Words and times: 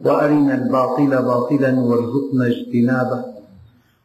وأرنا 0.00 0.54
الباطل 0.54 1.10
باطلا 1.10 1.80
وارزقنا 1.80 2.46
اجتنابه. 2.46 3.24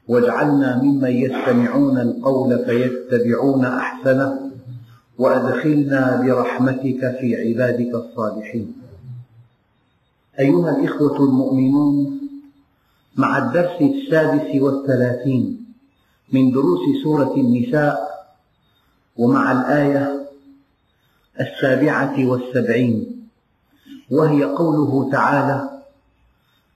واجعلنا 0.07 0.81
ممن 0.83 1.11
يستمعون 1.11 1.97
القول 1.99 2.65
فيتبعون 2.65 3.65
أحسنه. 3.65 4.51
وأدخلنا 5.17 6.21
برحمتك 6.21 7.17
في 7.19 7.35
عبادك 7.35 7.95
الصالحين. 7.95 8.73
أيها 10.39 10.69
الإخوة 10.69 11.17
المؤمنون 11.17 12.19
مع 13.15 13.37
الدرس 13.37 13.81
السادس 13.81 14.61
والثلاثين 14.61 15.65
من 16.33 16.51
دروس 16.51 16.79
سورة 17.03 17.33
النساء 17.37 18.13
ومع 19.17 19.51
الآية 19.51 20.27
السابعة 21.39 22.25
والسبعين 22.25 23.27
وهي 24.11 24.43
قوله 24.43 25.11
تعالى 25.11 25.72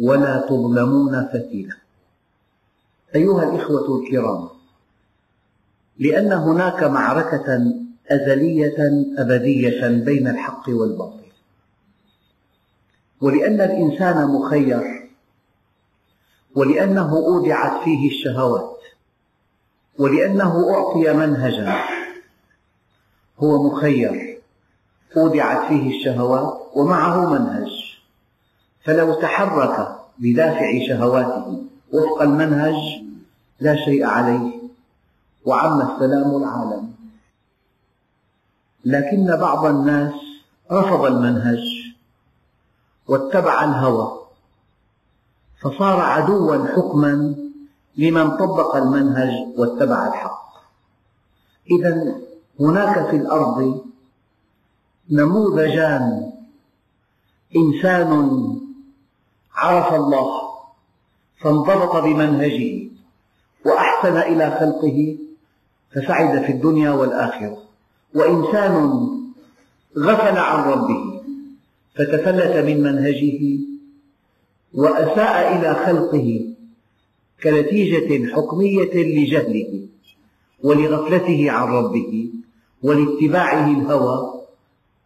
ولا 0.00 0.46
تظلمون 0.48 1.28
فتيلا 1.32 1.76
أيها 3.14 3.42
الإخوة 3.42 4.00
الكرام 4.00 4.48
لأن 5.98 6.32
هناك 6.32 6.82
معركة 6.82 7.72
أزلية 8.10 9.06
أبدية 9.18 9.88
بين 9.88 10.28
الحق 10.28 10.68
والباطل. 10.68 11.26
ولأن 13.20 13.60
الإنسان 13.60 14.28
مخير 14.28 15.08
ولأنه 16.54 17.16
أودعت 17.16 17.84
فيه 17.84 18.08
الشهوات 18.08 18.78
ولأنه 19.98 20.74
أعطي 20.74 21.12
منهجا 21.12 21.74
هو 23.38 23.62
مخير 23.62 24.40
أودعت 25.16 25.68
فيه 25.68 25.98
الشهوات 25.98 26.60
ومعه 26.74 27.32
منهج. 27.32 27.75
فلو 28.86 29.14
تحرك 29.14 29.98
بدافع 30.18 30.86
شهواته 30.88 31.62
وفق 31.92 32.22
المنهج 32.22 32.74
لا 33.60 33.76
شيء 33.76 34.04
عليه. 34.04 34.56
وعم 35.44 35.80
السلام 35.80 36.36
العالم. 36.36 36.92
لكن 38.84 39.36
بعض 39.36 39.66
الناس 39.66 40.14
رفض 40.72 41.04
المنهج 41.04 41.94
واتبع 43.08 43.64
الهوى. 43.64 44.18
فصار 45.60 46.00
عدوا 46.00 46.66
حكما 46.66 47.34
لمن 47.96 48.36
طبق 48.36 48.76
المنهج 48.76 49.58
واتبع 49.58 50.06
الحق. 50.06 50.46
إذا 51.70 52.14
هناك 52.60 53.10
في 53.10 53.16
الأرض 53.16 53.84
نموذجان. 55.10 56.32
إنسان 57.56 58.65
عرف 59.56 59.94
الله 59.94 60.40
فانضبط 61.40 61.96
بمنهجه 61.96 62.88
وأحسن 63.64 64.16
إلى 64.16 64.56
خلقه 64.60 65.16
فسعد 65.92 66.42
في 66.44 66.52
الدنيا 66.52 66.90
والآخرة. 66.90 67.62
وإنسان 68.14 69.06
غفل 69.98 70.38
عن 70.38 70.64
ربه 70.64 71.22
فتفلت 71.94 72.56
من 72.56 72.82
منهجه 72.82 73.58
وأساء 74.74 75.56
إلى 75.56 75.74
خلقه 75.74 76.46
كنتيجة 77.42 78.34
حكمية 78.34 78.94
لجهله 78.94 79.86
ولغفلته 80.62 81.50
عن 81.50 81.68
ربه 81.68 82.30
ولاتباعه 82.82 83.70
الهوى 83.70 84.42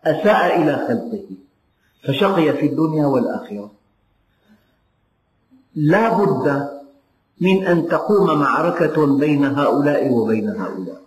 أساء 0.05 0.63
إلى 0.63 0.77
خلقه 0.89 1.25
فشقي 2.05 2.53
في 2.53 2.67
الدنيا 2.67 3.07
والآخرة. 3.07 3.71
لا 5.75 6.19
بد 6.19 6.69
من 7.41 7.67
أن 7.67 7.89
تقوم 7.89 8.39
معركة 8.39 9.19
بين 9.19 9.45
هؤلاء 9.45 10.13
وبين 10.13 10.49
هؤلاء. 10.49 11.01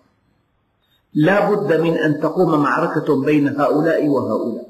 لا 1.13 1.50
بد 1.50 1.81
من 1.81 1.97
أن 1.97 2.19
تقوم 2.22 2.62
معركة 2.62 3.22
بين 3.22 3.47
هؤلاء 3.47 4.07
وهؤلاء. 4.07 4.69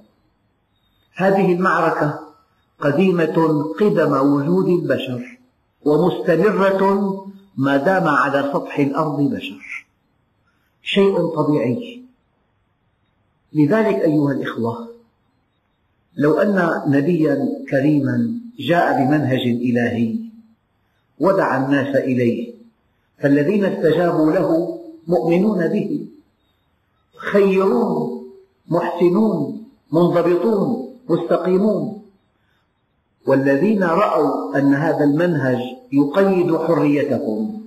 هذه 1.16 1.54
المعركة 1.54 2.20
قديمة 2.80 3.64
قدم 3.80 4.12
وجود 4.34 4.68
البشر 4.68 5.40
ومستمرة 5.86 7.26
ما 7.58 7.78
دام 7.78 8.08
على 8.08 8.50
سطح 8.54 8.80
الأرض 8.80 9.22
بشر. 9.22 9.86
شيء 10.82 11.28
طبيعي. 11.28 12.04
لذلك 13.54 13.96
أيها 13.96 14.32
الإخوة 14.32 14.88
لو 16.18 16.34
أن 16.34 16.82
نبيا 16.88 17.66
كريما 17.70 18.43
جاء 18.60 19.06
بمنهج 19.06 19.42
إلهي 19.42 20.16
ودعا 21.20 21.66
الناس 21.66 21.96
إليه 21.96 22.54
فالذين 23.18 23.66
استجابوا 23.66 24.32
له 24.32 24.80
مؤمنون 25.08 25.68
به 25.68 26.08
خيرون 27.18 28.24
محسنون 28.68 29.64
منضبطون 29.92 30.90
مستقيمون. 31.10 32.04
والذين 33.28 33.84
رأوا 33.84 34.58
أن 34.60 34.74
هذا 34.74 35.04
المنهج 35.04 35.60
يقيد 35.92 36.58
حريتهم 36.58 37.62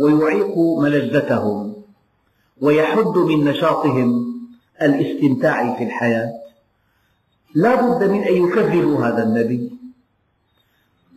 ويعيق 0.00 0.58
ملذتهم 0.58 1.74
ويحد 2.60 3.16
من 3.16 3.44
نشاطهم 3.44 4.34
الاستمتاع 4.82 5.78
في 5.78 5.84
الحياة. 5.84 6.32
لا 7.54 7.74
بد 7.74 8.10
من 8.10 8.22
أن 8.22 8.34
يكذبوا 8.34 9.04
هذا 9.04 9.22
النبي. 9.22 9.79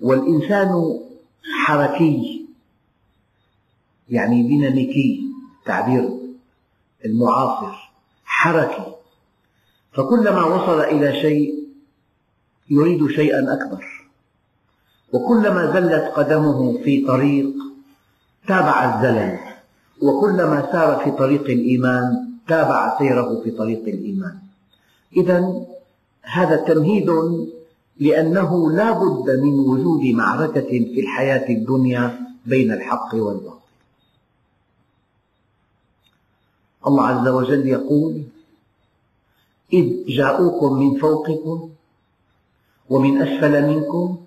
والإنسان 0.02 1.00
حركي 1.66 2.46
يعني 4.09 4.44
ديناميكي 4.44 5.24
تعبير 5.66 6.09
المعاصر 7.06 7.92
حركي. 8.26 8.94
فكلما 9.94 10.44
وصل 10.46 10.80
إلى 10.80 11.22
شيء 11.22 11.54
يريد 12.70 13.08
شيئا 13.08 13.54
أكبر. 13.54 13.86
وكلما 15.14 15.74
زلت 15.74 16.13
قدمه 16.16 16.78
في 16.84 17.06
طريق 17.06 17.54
تابع 18.48 18.95
الزلل. 18.95 19.40
وكلما 20.01 20.72
سار 20.72 21.04
في 21.04 21.12
طريق 21.12 21.44
الإيمان 21.44 22.30
تابع 22.48 22.98
سيره 22.98 23.42
في 23.44 23.51
طريق 23.51 23.81
الإيمان. 23.88 24.38
إذا 25.18 25.66
هذا 26.22 26.56
تمهيد 26.56 27.10
لأنه 28.00 28.72
لا 28.72 28.92
بد 28.92 29.30
من 29.44 29.60
وجود 29.60 30.04
معركة 30.06 30.69
في 30.94 31.00
الحياة 31.00 31.50
الدنيا 31.50 32.19
بين 32.45 32.72
الحق 32.72 33.16
والباطل. 33.16 33.60
الله 36.88 37.07
عز 37.07 37.28
وجل 37.28 37.68
يقول 37.68 38.24
إذ 39.74 40.06
جاءوكم 40.07 40.74
من 40.74 41.00
فوقكم 41.00 41.69
ومن 42.90 43.22
أسفل 43.22 43.68
منكم 43.68 44.18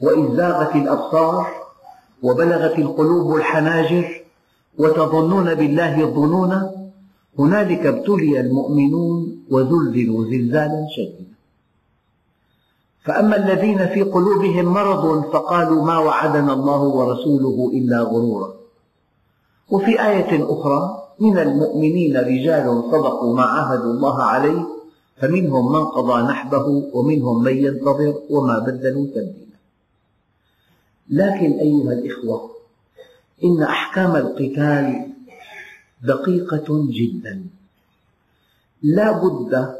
وإذ 0.00 0.36
زاغت 0.36 0.76
الأبصار 0.76 1.46
وبلغت 2.22 2.78
القلوب 2.78 3.36
الحناجر 3.36 4.24
وتظنون 4.78 5.54
بالله 5.54 6.00
الظنون 6.00 6.52
هنالك 7.38 7.86
ابتلي 7.86 8.40
المؤمنون 8.40 9.44
وزلزلوا 9.50 10.24
زلزالا 10.30 10.86
شديدا. 10.96 11.37
فأما 13.08 13.36
الذين 13.36 13.86
في 13.86 14.02
قلوبهم 14.02 14.64
مرض 14.64 15.32
فقالوا 15.32 15.84
ما 15.84 15.98
وعدنا 15.98 16.52
الله 16.52 16.82
ورسوله 16.82 17.70
إلا 17.74 18.00
غرورا. 18.00 18.54
وفي 19.70 20.02
آية 20.06 20.44
أخرى 20.52 21.08
من 21.20 21.38
المؤمنين 21.38 22.16
رجال 22.16 22.82
صدقوا 22.92 23.36
ما 23.36 23.42
عاهدوا 23.42 23.92
الله 23.92 24.22
عليه 24.22 24.66
فمنهم 25.16 25.72
من 25.72 25.84
قضى 25.84 26.22
نحبه 26.22 26.66
ومنهم 26.92 27.42
من 27.42 27.56
ينتظر 27.56 28.14
وما 28.30 28.58
بدلوا 28.58 29.06
تبديلا. 29.06 29.58
لكن 31.10 31.52
أيها 31.58 31.92
الإخوة 31.92 32.50
إن 33.44 33.62
أحكام 33.62 34.16
القتال 34.16 35.06
دقيقة 36.04 36.66
جدا. 36.68 37.44
لا 38.82 39.12
بد 39.12 39.74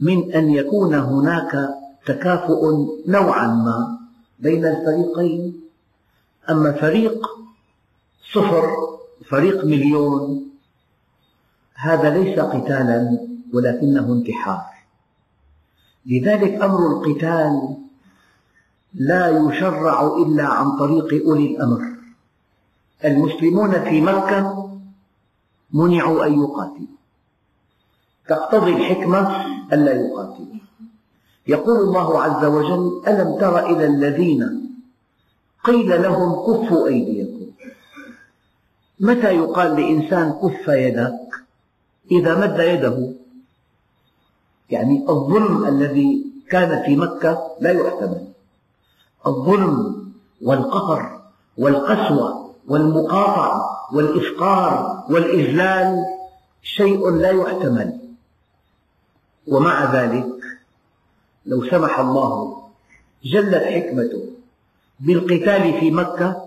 من 0.00 0.32
أن 0.32 0.50
يكون 0.50 0.94
هناك 0.94 1.68
تكافؤ 2.06 2.60
نوعا 3.06 3.46
ما 3.46 3.98
بين 4.38 4.66
الفريقين. 4.66 5.60
أما 6.50 6.72
فريق 6.72 7.26
صفر 8.32 8.64
فريق 9.28 9.64
مليون 9.64 10.50
هذا 11.74 12.10
ليس 12.18 12.38
قتالا 12.38 13.18
ولكنه 13.54 14.12
انتحار. 14.12 14.64
لذلك 16.06 16.62
أمر 16.62 16.80
القتال 16.86 17.76
لا 18.94 19.28
يشرع 19.28 20.16
إلا 20.16 20.46
عن 20.46 20.76
طريق 20.78 21.26
أولي 21.26 21.56
الأمر. 21.56 21.82
المسلمون 23.04 23.84
في 23.84 24.00
مكة 24.00 24.70
منعوا 25.72 26.26
أن 26.26 26.32
يقاتلوا. 26.42 26.96
تقتضي 28.28 28.72
الحكمة 28.72 29.46
ألا 29.72 29.92
يقاتلوا. 29.92 30.65
يقول 31.48 31.80
الله 31.80 32.22
عز 32.22 32.44
وجل 32.44 33.02
ألم 33.08 33.38
تر 33.40 33.66
إلى 33.66 33.86
الذين 33.86 34.70
قيل 35.64 36.02
لهم 36.02 36.32
كفوا 36.32 36.88
أيديكم؟ 36.88 37.46
متى 39.00 39.36
يقال 39.36 39.80
لإنسان 39.80 40.32
كف 40.32 40.68
يدك؟ 40.68 41.18
إذا 42.10 42.38
مد 42.38 42.58
يده. 42.60 43.12
يعني 44.70 45.04
الظلم 45.08 45.64
الذي 45.64 46.26
كان 46.50 46.82
في 46.82 46.96
مكة 46.96 47.50
لا 47.60 47.70
يحتمل. 47.70 48.26
الظلم 49.26 50.06
والقهر 50.42 51.20
والقسوة 51.58 52.54
والمقاطعة 52.68 53.86
والإفقار 53.92 55.04
والإذلال 55.10 56.04
شيء 56.62 57.10
لا 57.10 57.30
يحتمل. 57.30 57.98
ومع 59.46 59.94
ذلك 59.94 60.35
لو 61.46 61.70
سمح 61.70 61.98
الله 62.00 62.62
جلت 63.24 63.64
حكمته 63.64 64.24
بالقتال 65.00 65.80
في 65.80 65.90
مكة 65.90 66.46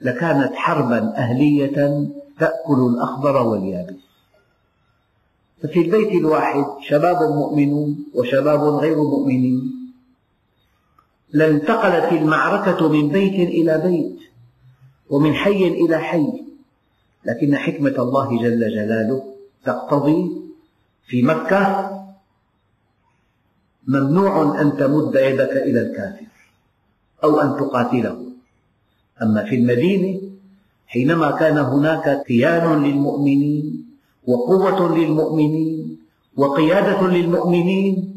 لكانت 0.00 0.54
حربا 0.54 1.16
أهلية 1.16 2.08
تأكل 2.38 2.80
الأخضر 2.94 3.36
واليابس. 3.46 3.94
ففي 5.62 5.80
البيت 5.80 6.12
الواحد 6.12 6.64
شباب 6.80 7.22
مؤمنون 7.22 8.04
وشباب 8.14 8.60
غير 8.60 8.96
مؤمنين. 8.96 9.72
لانتقلت 11.30 12.12
المعركة 12.12 12.88
من 12.88 13.08
بيت 13.08 13.48
إلى 13.48 13.78
بيت 13.78 14.18
ومن 15.10 15.34
حي 15.34 15.68
إلى 15.68 15.98
حي. 15.98 16.44
لكن 17.24 17.56
حكمة 17.56 17.94
الله 17.98 18.42
جل 18.42 18.60
جلاله 18.60 19.34
تقتضي 19.64 20.30
في 21.06 21.22
مكة 21.22 22.03
ممنوع 23.86 24.60
أن 24.60 24.76
تمد 24.76 25.14
يدك 25.14 25.50
إلى 25.50 25.80
الكافر 25.80 26.26
أو 27.24 27.40
أن 27.40 27.56
تقاتله. 27.56 28.24
أما 29.22 29.44
في 29.44 29.54
المدينة 29.54 30.20
حينما 30.86 31.30
كان 31.30 31.58
هناك 31.58 32.24
كيان 32.26 32.82
للمؤمنين 32.82 33.86
وقوة 34.26 34.98
للمؤمنين 34.98 35.98
وقيادة 36.36 37.08
للمؤمنين 37.08 38.14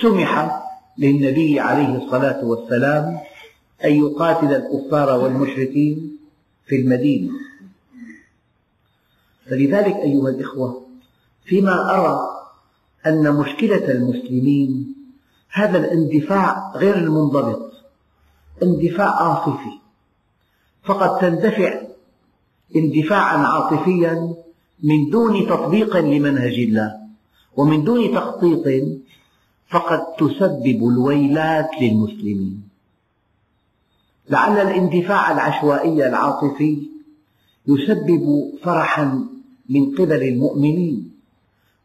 سمح 0.00 0.62
للنبي 0.98 1.60
عليه 1.60 1.96
الصلاة 1.96 2.44
والسلام 2.44 3.18
أن 3.84 3.92
يقاتل 3.92 4.54
الكفار 4.54 5.18
والمشركين 5.22 6.18
في 6.66 6.76
المدينة. 6.76 7.30
فلذلك 9.46 9.96
أيها 9.96 10.28
الإخوة 10.28 10.86
فيما 11.44 11.90
أرى 11.94 12.35
أن 13.06 13.34
مشكلة 13.36 13.90
المسلمين 13.90 14.94
هذا 15.50 15.78
الاندفاع 15.78 16.72
غير 16.76 16.96
المنضبط 16.96 17.72
اندفاع 18.62 19.22
عاطفي. 19.22 19.70
فقد 20.84 21.18
تندفع 21.18 21.80
اندفاعا 22.76 23.36
عاطفيا 23.36 24.34
من 24.82 25.10
دون 25.10 25.46
تطبيق 25.46 25.96
لمنهج 25.96 26.54
الله 26.54 26.96
ومن 27.56 27.84
دون 27.84 28.14
تخطيط 28.14 28.84
فقد 29.68 30.04
تسبب 30.18 30.88
الويلات 30.88 31.70
للمسلمين. 31.80 32.62
لعل 34.30 34.58
الاندفاع 34.58 35.32
العشوائي 35.32 36.08
العاطفي 36.08 36.82
يسبب 37.66 38.52
فرحا 38.62 39.26
من 39.68 39.94
قبل 39.94 40.22
المؤمنين. 40.22 41.15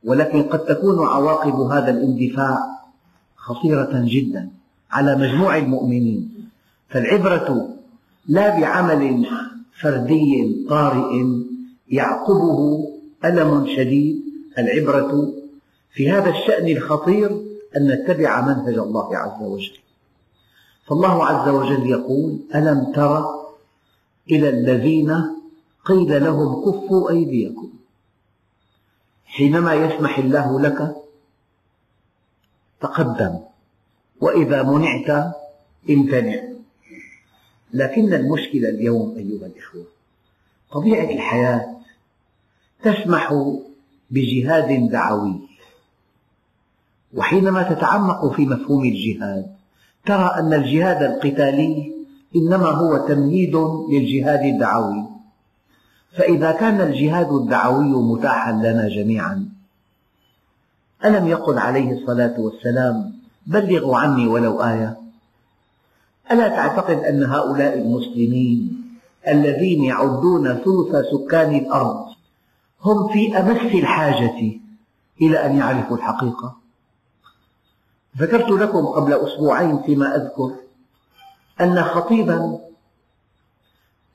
ولكن 0.04 0.44
قد 0.44 0.66
تكون 0.66 1.08
عواقب 1.08 1.60
هذا 1.60 1.92
الاندفاع 1.92 2.58
خطيرة 3.36 3.92
جدا 3.94 4.50
على 4.92 5.16
مجموع 5.16 5.58
المؤمنين. 5.58 6.50
فالعبرة 6.90 7.70
لا 8.28 8.60
بعمل 8.60 9.26
فردي 9.82 10.66
طارئ 10.70 11.26
يعقبه 11.90 12.88
ألم 13.26 13.68
شديد. 13.76 14.22
العبرة 14.58 15.34
في 15.94 16.12
هذا 16.12 16.30
الشأن 16.30 16.68
الخطير 16.68 17.42
أن 17.78 17.88
نتبع 17.88 18.42
منهج 18.42 18.78
الله 18.78 19.18
عز 19.18 19.44
وجل. 19.44 19.78
فالله 20.88 21.26
عز 21.26 21.50
وجل 21.50 21.90
يقول 21.90 22.40
ألم 22.56 22.92
تر 22.96 23.26
إلى 24.32 24.50
الذين 24.50 25.22
قيل 25.86 26.24
لهم 26.24 26.66
كفوا 26.66 27.10
أيديكم. 27.10 27.70
حينما 29.32 29.74
يسمح 29.74 30.18
الله 30.18 30.62
لك 30.62 30.96
تقدم. 32.82 33.40
وإذا 34.22 34.64
منعت 34.64 35.34
امتنع. 35.90 36.42
لكن 37.74 38.14
المشكلة 38.14 38.70
اليوم 38.70 39.16
أيها 39.18 39.46
الإخوة 39.46 39.86
طبيعة 40.72 41.14
الحياة 41.14 41.78
تسمح 42.84 43.34
بجهاد 44.12 44.90
دعوي. 44.90 45.36
وحينما 47.14 47.64
تتعمق 47.64 48.32
في 48.36 48.46
مفهوم 48.46 48.86
الجهاد 48.86 49.56
ترى 50.06 50.32
أن 50.40 50.54
الجهاد 50.54 51.04
القتالي 51.04 51.94
إنما 52.36 52.68
هو 52.68 53.08
تمهيد 53.08 53.56
للجهاد 53.90 54.40
الدعوي. 54.40 55.21
فإذا 56.18 56.52
كان 56.52 56.82
الجهاد 56.82 57.32
الدعوي 57.32 57.90
متاحا 57.90 58.52
لنا 58.52 58.90
جميعا 58.90 59.50
ألم 61.06 61.28
يقل 61.28 61.60
عليه 61.60 61.92
الصلاة 61.92 62.40
والسلام 62.40 63.14
بلغوا 63.48 63.98
عني 63.98 64.28
ولو 64.28 64.64
آية 64.64 64.98
ألا 66.32 66.48
تعتقد 66.48 66.98
أن 66.98 67.24
هؤلاء 67.24 67.78
المسلمين 67.78 68.82
الذين 69.28 69.84
يعدون 69.84 70.54
ثلث 70.54 71.06
سكان 71.12 71.56
الأرض 71.56 72.06
هم 72.82 73.14
في 73.14 73.38
أمس 73.40 73.76
الحاجة 73.76 74.60
إلى 75.22 75.46
أن 75.46 75.58
يعرفوا 75.58 75.98
الحقيقة؟ 75.98 76.58
ذكرت 78.18 78.50
لكم 78.50 78.86
قبل 78.86 79.14
أسبوعين 79.14 79.82
فيما 79.82 80.16
أذكر 80.16 80.56
أن 81.62 81.84
خطيبا 81.84 82.60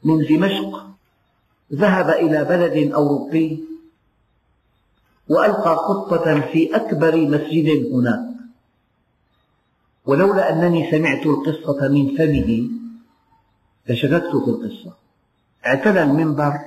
من 0.05 0.19
دمشق 0.19 0.96
ذهب 1.73 2.11
إلى 2.11 2.45
بلد 2.45 2.93
أوروبي 2.93 3.65
وألقى 5.29 5.77
خطبة 5.77 6.41
في 6.41 6.77
أكبر 6.77 7.17
مسجد 7.17 7.93
هناك. 7.93 8.37
ولولا 10.07 10.53
أنني 10.53 10.91
سمعت 10.91 11.27
القصة 11.27 11.89
من 11.89 12.17
فمه 12.17 12.69
لشككت 13.89 14.37
في 14.37 14.51
القصة. 14.51 14.93
اعتلى 15.67 16.03
المنبر 16.03 16.61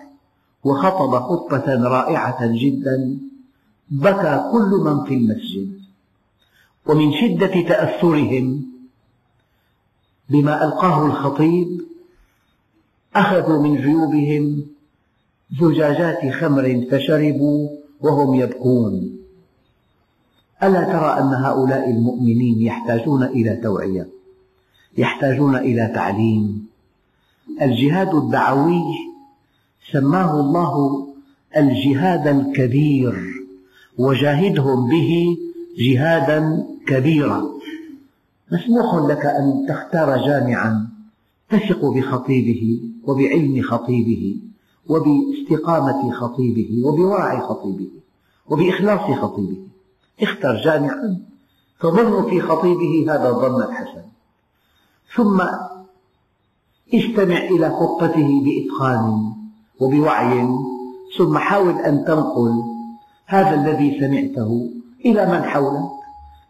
وخطب 0.63 1.19
خطبة 1.19 1.87
رائعة 1.87 2.39
جدا 2.41 3.17
بكى 3.89 4.49
كل 4.51 4.69
من 4.69 5.05
في 5.05 5.13
المسجد. 5.13 5.79
ومن 6.85 7.13
شدة 7.13 7.61
تأثرهم 7.67 8.65
بما 10.29 10.65
ألقاه 10.65 11.05
الخطيب 11.05 11.81
أخذوا 13.15 13.63
من 13.63 13.81
جيوبهم 13.81 14.65
زجاجات 15.57 16.33
خمر 16.33 16.85
فشربوا 16.91 17.69
وهم 18.01 18.35
يبكون. 18.35 19.19
ألا 20.63 20.83
ترى 20.83 21.19
أن 21.19 21.33
هؤلاء 21.33 21.89
المؤمنين 21.89 22.61
يحتاجون 22.61 23.23
إلى 23.23 23.55
توعية 23.55 24.07
يحتاجون 24.97 25.55
إلى 25.55 25.91
تعليم؟ 25.95 26.67
الجهاد 27.61 28.15
الدعوي 28.15 28.83
سماه 29.91 30.39
الله 30.39 31.05
الجهاد 31.57 32.27
الكبير 32.27 33.15
وجاهدهم 33.97 34.89
به 34.89 35.37
جهادا 35.77 36.65
كبيرا. 36.87 37.43
مسموح 38.51 39.09
لك 39.09 39.25
أن 39.25 39.65
تختار 39.69 40.25
جامعا 40.27 40.89
تثق 41.49 41.85
بخطيبه 41.85 42.79
وبعلم 43.03 43.61
خطيبه. 43.61 44.48
وباستقامة 44.87 46.11
خطيبه 46.11 46.81
وبورع 46.85 47.47
خطيبه 47.47 47.89
وبإخلاص 48.49 49.19
خطيبه. 49.19 49.57
اختر 50.21 50.55
جامعا 50.65 51.19
تظن 51.81 52.29
في 52.29 52.41
خطيبه 52.41 53.05
هذا 53.13 53.29
الظن 53.29 53.63
الحسن. 53.63 54.03
ثم 55.15 55.41
استمع 56.93 57.37
إلى 57.37 57.69
خطته 57.69 58.43
بإتقان 58.43 59.33
وبوعي. 59.79 60.47
ثم 61.17 61.37
حاول 61.37 61.73
أن 61.73 62.05
تنقل 62.05 62.63
هذا 63.25 63.55
الذي 63.55 63.99
سمعته 63.99 64.69
إلى 65.05 65.25
من 65.25 65.43
حولك؟ 65.43 65.89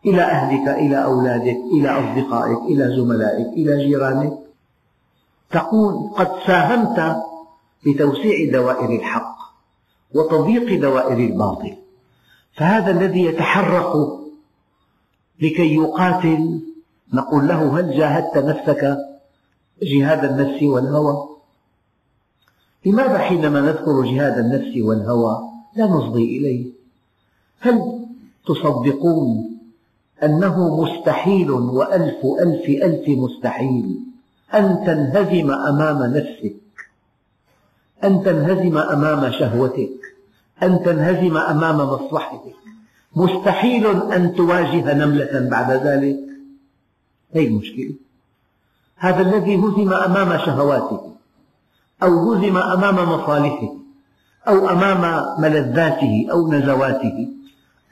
إلى 0.05 0.21
أهلك 0.21 0.67
إلى 0.67 1.03
أولادك 1.03 1.57
إلى 1.71 1.89
أصدقائك 1.89 2.57
إلى 2.57 2.95
زملائك 2.95 3.47
إلى 3.47 3.85
جيرانك. 3.85 4.39
تكون 5.51 6.09
قد 6.09 6.31
ساهمت 6.47 7.28
بتوسيع 7.85 8.51
دوائر 8.51 8.89
الحق 8.89 9.35
وتضييق 10.15 10.81
دوائر 10.81 11.17
الباطل. 11.17 11.75
فهذا 12.53 12.91
الذي 12.91 13.25
يتحرك 13.25 13.93
لكي 15.41 15.75
يقاتل 15.75 16.59
نقول 17.13 17.47
له 17.47 17.79
هل 17.79 17.97
جاهدت 17.97 18.37
نفسك 18.37 18.97
جهاد 19.83 20.25
النفس 20.25 20.63
والهوى؟ 20.63 21.29
لماذا 22.85 23.17
حينما 23.17 23.61
نذكر 23.61 24.03
جهاد 24.03 24.37
النفس 24.37 24.77
والهوى 24.77 25.39
لا 25.75 25.85
نصغي 25.85 26.23
إليه؟ 26.23 26.65
هل 27.59 28.05
تصدقون 28.47 29.57
أنه 30.23 30.83
مستحيل 30.83 31.51
وألف 31.51 32.25
ألف 32.41 32.69
ألف 32.69 33.09
مستحيل 33.09 33.99
أن 34.53 34.83
تنهزم 34.85 35.51
أمام 35.51 36.03
نفسك 36.15 36.55
أن 38.03 38.23
تنهزم 38.23 38.77
أمام 38.77 39.31
شهوتك 39.31 39.89
أن 40.63 40.83
تنهزم 40.83 41.37
أمام 41.37 41.77
مصلحتك. 41.77 42.55
مستحيل 43.15 44.11
أن 44.11 44.35
تواجه 44.35 44.93
نملة 44.93 45.49
بعد 45.49 45.71
ذلك. 45.71 46.19
هذه 47.35 47.47
المشكلة 47.47 47.93
هذا 48.95 49.21
الذي 49.21 49.55
هزم 49.55 49.93
أمام 49.93 50.37
شهواته 50.37 51.11
أو 52.03 52.33
هزم 52.33 52.57
أمام 52.57 53.09
مصالحه 53.09 53.73
أو 54.47 54.69
أمام 54.69 55.23
ملذاته 55.41 56.27
أو 56.31 56.51
نزواته 56.51 57.27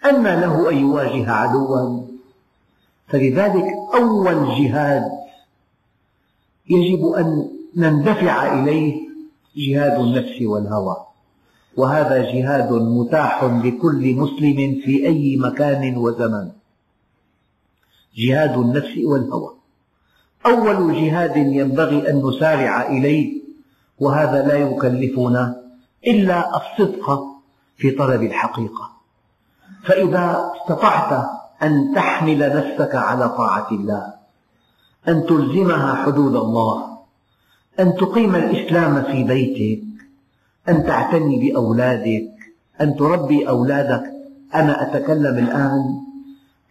أن 0.09 0.23
له 0.23 0.69
أن 0.69 0.77
يواجه 0.77 1.31
عدوا. 1.31 2.01
فلذلك 3.07 3.65
أول 3.93 4.45
جهاد 4.59 5.03
يجب 6.69 7.05
أن 7.05 7.49
نندفع 7.75 8.59
إليه 8.59 9.06
جهاد 9.57 9.99
النفس 9.99 10.41
والهوى. 10.41 10.95
وهذا 11.77 12.31
جهاد 12.31 12.73
متاح 12.73 13.43
لكل 13.43 14.15
مسلم 14.15 14.81
في 14.85 15.07
أي 15.07 15.37
مكان 15.37 15.97
وزمان. 15.97 16.51
جهاد 18.17 18.57
النفس 18.57 18.97
والهوى. 19.05 19.53
أول 20.45 20.93
جهاد 20.93 21.37
ينبغي 21.37 22.09
أن 22.09 22.25
نسارع 22.25 22.87
إليه 22.87 23.41
وهذا 23.99 24.47
لا 24.47 24.57
يكلفنا 24.57 25.61
إلا 26.07 26.57
الصدق 26.57 27.19
في 27.77 27.91
طلب 27.91 28.23
الحقيقة. 28.23 28.91
فإذا 29.85 30.51
استطعت 30.55 31.29
أن 31.63 31.91
تحمل 31.95 32.39
نفسك 32.39 32.95
على 32.95 33.29
طاعة 33.29 33.67
الله 33.71 34.13
أن 35.07 35.25
تلزمها 35.25 35.95
حدود 35.95 36.35
الله 36.35 36.97
أن 37.79 37.96
تقيم 37.96 38.36
الإسلام 38.36 39.03
في 39.03 39.24
بيتك 39.24 39.84
أن 40.69 40.86
تعتني 40.86 41.39
بأولادك 41.39 42.29
أن 42.81 42.96
تربي 42.96 43.50
أولادك. 43.50 44.03
أنا 44.55 44.81
أتكلم 44.81 45.38
الآن 45.38 46.01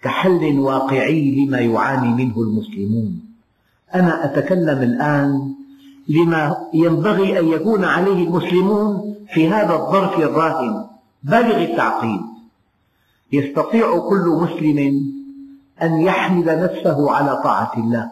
كحل 0.02 0.58
واقعي 0.58 1.44
لما 1.46 1.58
يعاني 1.58 2.24
منه 2.24 2.40
المسلمون. 2.40 3.20
أنا 3.94 4.24
أتكلم 4.24 4.82
الآن 4.82 5.54
لما 6.08 6.56
ينبغي 6.74 7.38
أن 7.38 7.48
يكون 7.48 7.84
عليه 7.84 8.26
المسلمون 8.26 9.14
في 9.34 9.48
هذا 9.48 9.74
الظرف 9.74 10.18
الراهن. 10.18 10.84
بالغ 11.22 11.62
التعقيد. 11.62 12.20
يستطيع 13.32 13.98
كل 13.98 14.38
مسلم 14.42 15.12
أن 15.82 16.00
يحمل 16.00 16.62
نفسه 16.62 17.10
على 17.10 17.40
طاعة 17.44 17.72
الله 17.76 18.10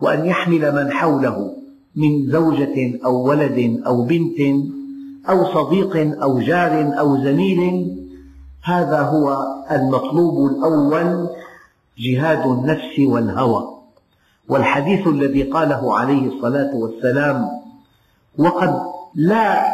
وأن 0.00 0.26
يحمل 0.26 0.74
من 0.74 0.92
حوله. 0.92 1.61
من 1.96 2.30
زوجة 2.30 3.00
أو 3.04 3.28
ولد 3.28 3.82
أو 3.86 4.02
بنت 4.02 4.40
أو 5.28 5.54
صديق 5.54 6.22
أو 6.22 6.38
جار 6.38 6.98
أو 6.98 7.16
زميل 7.16 7.92
هذا 8.64 9.00
هو 9.00 9.46
المطلوب 9.70 10.50
الأول 10.50 11.28
جهاد 11.98 12.46
النفس 12.46 12.98
والهوى. 12.98 13.68
والحديث 14.48 15.06
الذي 15.06 15.42
قاله 15.42 15.98
عليه 15.98 16.28
الصلاة 16.28 16.74
والسلام 16.74 17.48
وقد 18.38 18.82
لا 19.14 19.64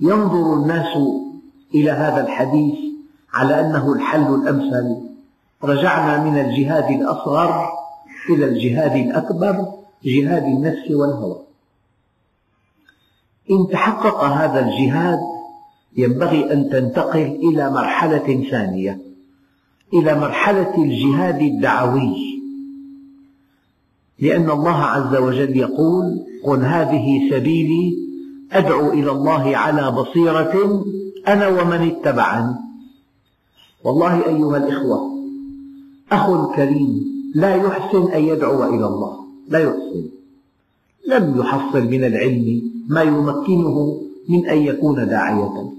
ينظر 0.00 0.54
الناس 0.54 0.98
إلى 1.74 1.90
هذا 1.90 2.20
الحديث 2.20 2.74
على 3.34 3.60
أنه 3.60 3.92
الحل 3.92 4.34
الأمثل. 4.34 4.96
رجعنا 5.64 6.24
من 6.24 6.38
الجهاد 6.38 6.90
الأصغر 6.90 7.68
إلى 8.30 8.44
الجهاد 8.44 8.96
الأكبر. 8.96 9.66
جهاد 10.04 10.42
النفس 10.42 10.90
والهوى. 10.90 11.38
إن 13.50 13.68
تحقق 13.72 14.24
هذا 14.24 14.60
الجهاد 14.60 15.18
ينبغي 15.96 16.52
أن 16.52 16.70
تنتقل 16.70 17.38
إلى 17.42 17.70
مرحلة 17.70 18.48
ثانية 18.50 19.00
إلى 19.94 20.20
مرحلة 20.20 20.84
الجهاد 20.84 21.42
الدعوي. 21.42 22.14
لأن 24.18 24.50
الله 24.50 24.76
عز 24.76 25.16
وجل 25.16 25.56
يقول 25.56 26.26
قل 26.44 26.64
هذه 26.64 27.30
سبيلي 27.30 27.96
أدعو 28.52 28.92
إلى 28.92 29.10
الله 29.10 29.56
على 29.56 29.90
بصيرة 29.90 30.84
أنا 31.28 31.48
ومن 31.48 31.90
اتبعني. 31.90 32.54
والله 33.84 34.26
أيها 34.26 34.56
الإخوة 34.56 35.18
أخ 36.12 36.54
كريم 36.56 37.04
لا 37.34 37.54
يحسن 37.54 38.12
أن 38.12 38.24
يدعو 38.24 38.64
إلى 38.74 38.86
الله. 38.86 39.17
لا 39.48 39.58
يحسن. 39.58 40.04
لم 41.08 41.38
يحصل 41.38 41.84
من 41.84 42.04
العلم 42.04 42.62
ما 42.88 43.02
يمكنه 43.02 44.00
من 44.28 44.46
أن 44.46 44.58
يكون 44.58 45.08
داعية. 45.08 45.72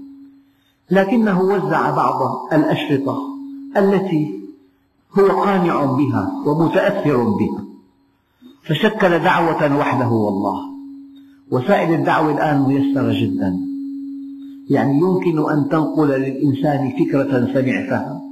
لكنه 0.90 1.42
وزع 1.42 1.90
بعض 1.90 2.48
الأشرطة 2.52 3.18
التي 3.76 4.40
هو 5.18 5.26
قانع 5.26 5.84
بها 5.84 6.42
ومتأثر 6.46 7.24
بها. 7.24 7.64
فشكل 8.62 9.18
دعوة 9.18 9.78
وحده 9.78 10.08
والله. 10.08 10.60
وسائل 11.50 11.94
الدعوة 11.94 12.32
الآن 12.32 12.62
ميسرة 12.68 13.12
جدا. 13.22 13.60
يعني 14.70 14.98
يمكن 14.98 15.50
أن 15.50 15.68
تنقل 15.68 16.08
للإنسان 16.08 16.92
فكرة 16.98 17.52
سمعتها 17.54 18.22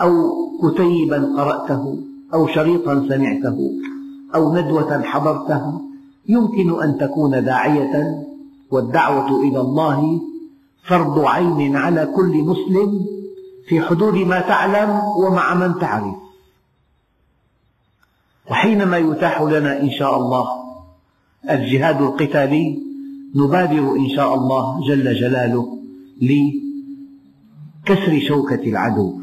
أو 0.00 0.32
كتيبا 0.62 1.34
قرأته 1.36 1.98
أو 2.34 2.46
شريطا 2.46 3.06
سمعته. 3.08 3.72
أو 4.34 4.54
ندوة 4.54 5.02
حضرتها 5.02 5.80
يمكن 6.28 6.82
أن 6.82 6.98
تكون 6.98 7.44
داعية 7.44 8.24
والدعوة 8.70 9.48
إلى 9.48 9.60
الله 9.60 10.20
فرض 10.82 11.18
عين 11.18 11.76
على 11.76 12.06
كل 12.16 12.36
مسلم 12.42 13.06
في 13.68 13.80
حدود 13.80 14.14
ما 14.14 14.40
تعلم 14.40 15.00
ومع 15.16 15.54
من 15.54 15.78
تعرف. 15.78 16.14
وحينما 18.50 18.98
يتاح 18.98 19.42
لنا 19.42 19.80
إن 19.80 19.90
شاء 19.90 20.16
الله 20.16 20.46
الجهاد 21.50 22.02
القتالي 22.02 22.82
نبادر 23.34 23.96
إن 23.96 24.08
شاء 24.08 24.34
الله 24.34 24.80
جل 24.88 25.14
جلاله 25.14 25.78
لكسر 27.86 28.20
شوكة 28.28 28.62
العدو. 28.70 29.20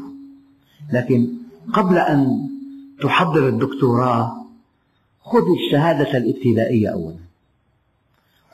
لكن 0.92 1.28
قبل 1.74 1.98
أن 1.98 2.48
تحضر 3.02 3.48
الدكتوراه 3.48 4.44
خذ 5.32 5.44
الشهادة 5.50 6.18
الابتدائية 6.18 6.92
أولا. 6.92 7.16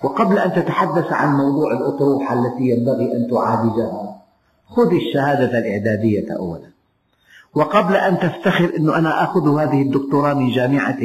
وقبل 0.04 0.38
أن 0.38 0.52
تتحدث 0.52 1.12
عن 1.12 1.36
موضوع 1.36 1.72
الأطروحة 1.72 2.34
التي 2.34 2.62
ينبغي 2.62 3.16
أن 3.16 3.30
تعالجها 3.30 4.22
خذ 4.68 4.94
الشهادة 4.94 5.58
الإعدادية 5.58 6.36
أولا. 6.36 6.70
وقبل 7.54 7.96
أن 7.96 8.18
تفتخر 8.18 8.72
أن 8.78 8.90
أنا 8.90 9.24
أخذ 9.24 9.58
هذه 9.60 9.82
الدكتوراه 9.82 10.34
من 10.34 10.50
جامعة 10.50 10.98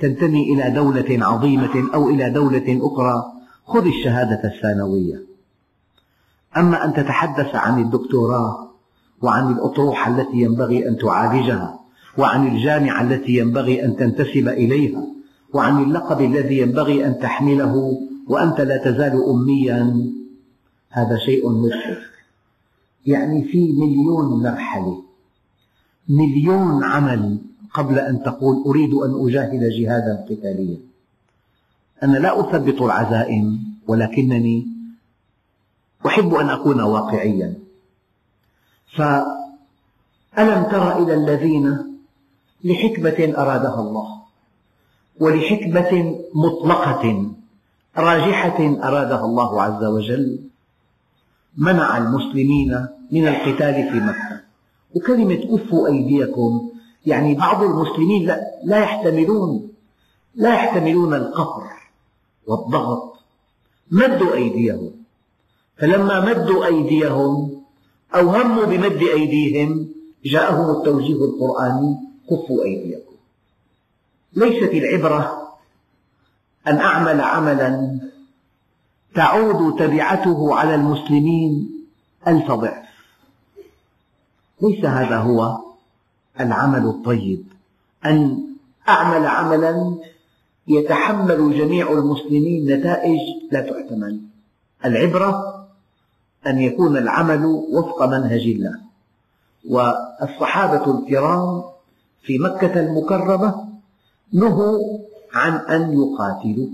تنتمي 0.00 0.52
إلى 0.52 0.70
دولة 0.70 1.26
عظيمة 1.26 1.94
أو 1.94 2.08
إلى 2.10 2.30
دولة 2.30 2.80
أخرى 2.82 3.32
خذ 3.66 3.86
الشهادة 3.86 4.40
الثانوية. 4.44 5.22
أما 6.56 6.84
أن 6.84 6.92
تتحدث 6.94 7.54
عن 7.54 7.80
الدكتوراه 7.80 8.68
وعن 9.22 9.52
الأطروحة 9.52 10.10
التي 10.10 10.36
ينبغي 10.36 10.88
أن 10.88 10.96
تعالجها 10.96 11.83
وعن 12.18 12.56
الجامعة 12.56 13.02
التي 13.02 13.36
ينبغي 13.36 13.84
أن 13.84 13.96
تنتسب 13.96 14.48
إليها 14.48 15.06
وعن 15.52 15.82
اللقب 15.82 16.20
الذي 16.20 16.58
ينبغي 16.58 17.06
أن 17.06 17.18
تحمله 17.18 18.00
وأنت 18.28 18.60
لا 18.60 18.76
تزال 18.76 19.24
أميا. 19.30 20.10
هذا 20.90 21.18
شيء 21.18 21.48
مذهل 21.48 21.98
يعني 23.06 23.44
في 23.44 23.72
مليون 23.72 24.42
مرحلة 24.42 25.02
مليون 26.08 26.84
عمل 26.84 27.38
قبل 27.74 27.98
أن 27.98 28.22
تقول 28.22 28.64
أريد 28.66 28.94
أن 28.94 29.28
أجاهد 29.28 29.60
جهادا 29.60 30.26
قتاليا. 30.30 30.76
أنا 32.02 32.18
لا 32.18 32.40
أثبط 32.40 32.82
العزائم 32.82 33.60
ولكنني 33.88 34.66
أحب 36.06 36.34
أن 36.34 36.48
أكون 36.50 36.80
واقعيا. 36.80 37.54
فألم 38.96 40.64
تر 40.70 41.02
إلى 41.02 41.14
الذين 41.14 41.93
لحكمة 42.64 43.34
أرادها 43.38 43.80
الله 43.80 44.14
ولحكمة 45.20 46.20
مطلقة 46.34 47.30
راجحة 47.96 48.88
أرادها 48.88 49.24
الله 49.24 49.62
عز 49.62 49.84
وجل 49.84 50.38
منع 51.56 51.98
المسلمين 51.98 52.86
من 53.12 53.28
القتال 53.28 53.74
في 53.74 54.00
مكة. 54.00 54.40
وكلمة 54.94 55.34
كفوا 55.34 55.88
أيديكم 55.88 56.70
يعني 57.06 57.34
بعض 57.34 57.62
المسلمين 57.62 58.26
لا, 58.64 58.78
يحتملون 58.78 59.68
لا 60.34 60.54
يحتملون 60.54 61.14
القهر 61.14 61.70
والضغط. 62.46 63.14
مدوا 63.90 64.34
أيديهم. 64.34 64.90
فلما 65.76 66.20
مدوا 66.20 66.66
أيديهم 66.66 67.62
أو 68.14 68.28
هموا 68.28 68.64
بمد 68.64 69.02
أيديهم 69.02 69.88
جاءهم 70.24 70.70
التوجيه 70.70 71.24
القرآني 71.24 72.13
كفوا 72.30 72.64
أيديكم. 72.64 73.14
ليست 74.36 74.72
العبرة 74.72 75.48
أن 76.66 76.76
أعمل 76.76 77.20
عملا 77.20 78.00
تعود 79.14 79.78
تبعته 79.78 80.54
على 80.54 80.74
المسلمين 80.74 81.70
ألف 82.26 82.52
ضعف. 82.52 82.84
ليس 84.62 84.84
هذا 84.84 85.16
هو 85.16 85.58
العمل 86.40 86.86
الطيب. 86.86 87.44
أن 88.06 88.44
أعمل 88.88 89.26
عملا 89.26 89.96
يتحمل 90.68 91.58
جميع 91.58 91.92
المسلمين 91.92 92.70
نتائج 92.70 93.20
لا 93.52 93.60
تحتمل 93.60 94.20
العبرة 94.84 95.54
أن 96.46 96.58
يكون 96.58 96.96
العمل 96.96 97.44
وفق 97.44 98.06
منهج 98.06 98.40
الله. 98.40 98.80
والصحابة 99.68 100.98
الكرام 100.98 101.73
في 102.24 102.38
مكة 102.38 102.80
المكرمة 102.80 103.68
نهوا 104.32 104.98
عن 105.32 105.52
أن 105.52 105.92
يقاتلوا. 105.92 106.68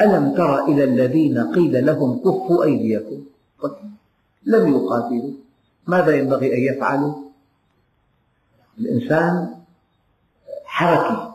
ألم 0.00 0.34
تر 0.34 0.64
إلى 0.64 0.84
الذين 0.84 1.52
قيل 1.52 1.86
لهم 1.86 2.18
كفوا 2.18 2.64
أيديكم؟ 2.64 3.24
لم 4.44 4.74
يقاتلوا. 4.74 5.32
ماذا 5.86 6.16
ينبغي 6.16 6.54
أن 6.54 6.74
يفعلوا؟ 6.74 7.14
الإنسان 8.78 9.54
حركي. 10.64 11.32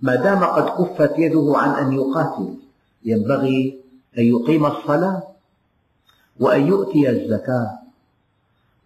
ما 0.00 0.14
دام 0.16 0.44
قد 0.44 0.84
كفت 0.84 1.18
يده 1.18 1.52
عن 1.56 1.70
أن 1.70 1.92
يقاتل 1.92 2.54
ينبغي 3.04 3.80
أن 4.18 4.24
يقيم 4.24 4.66
الصلاة 4.66 5.22
وأن 6.40 6.66
يؤتي 6.66 7.10
الزكاة. 7.10 7.78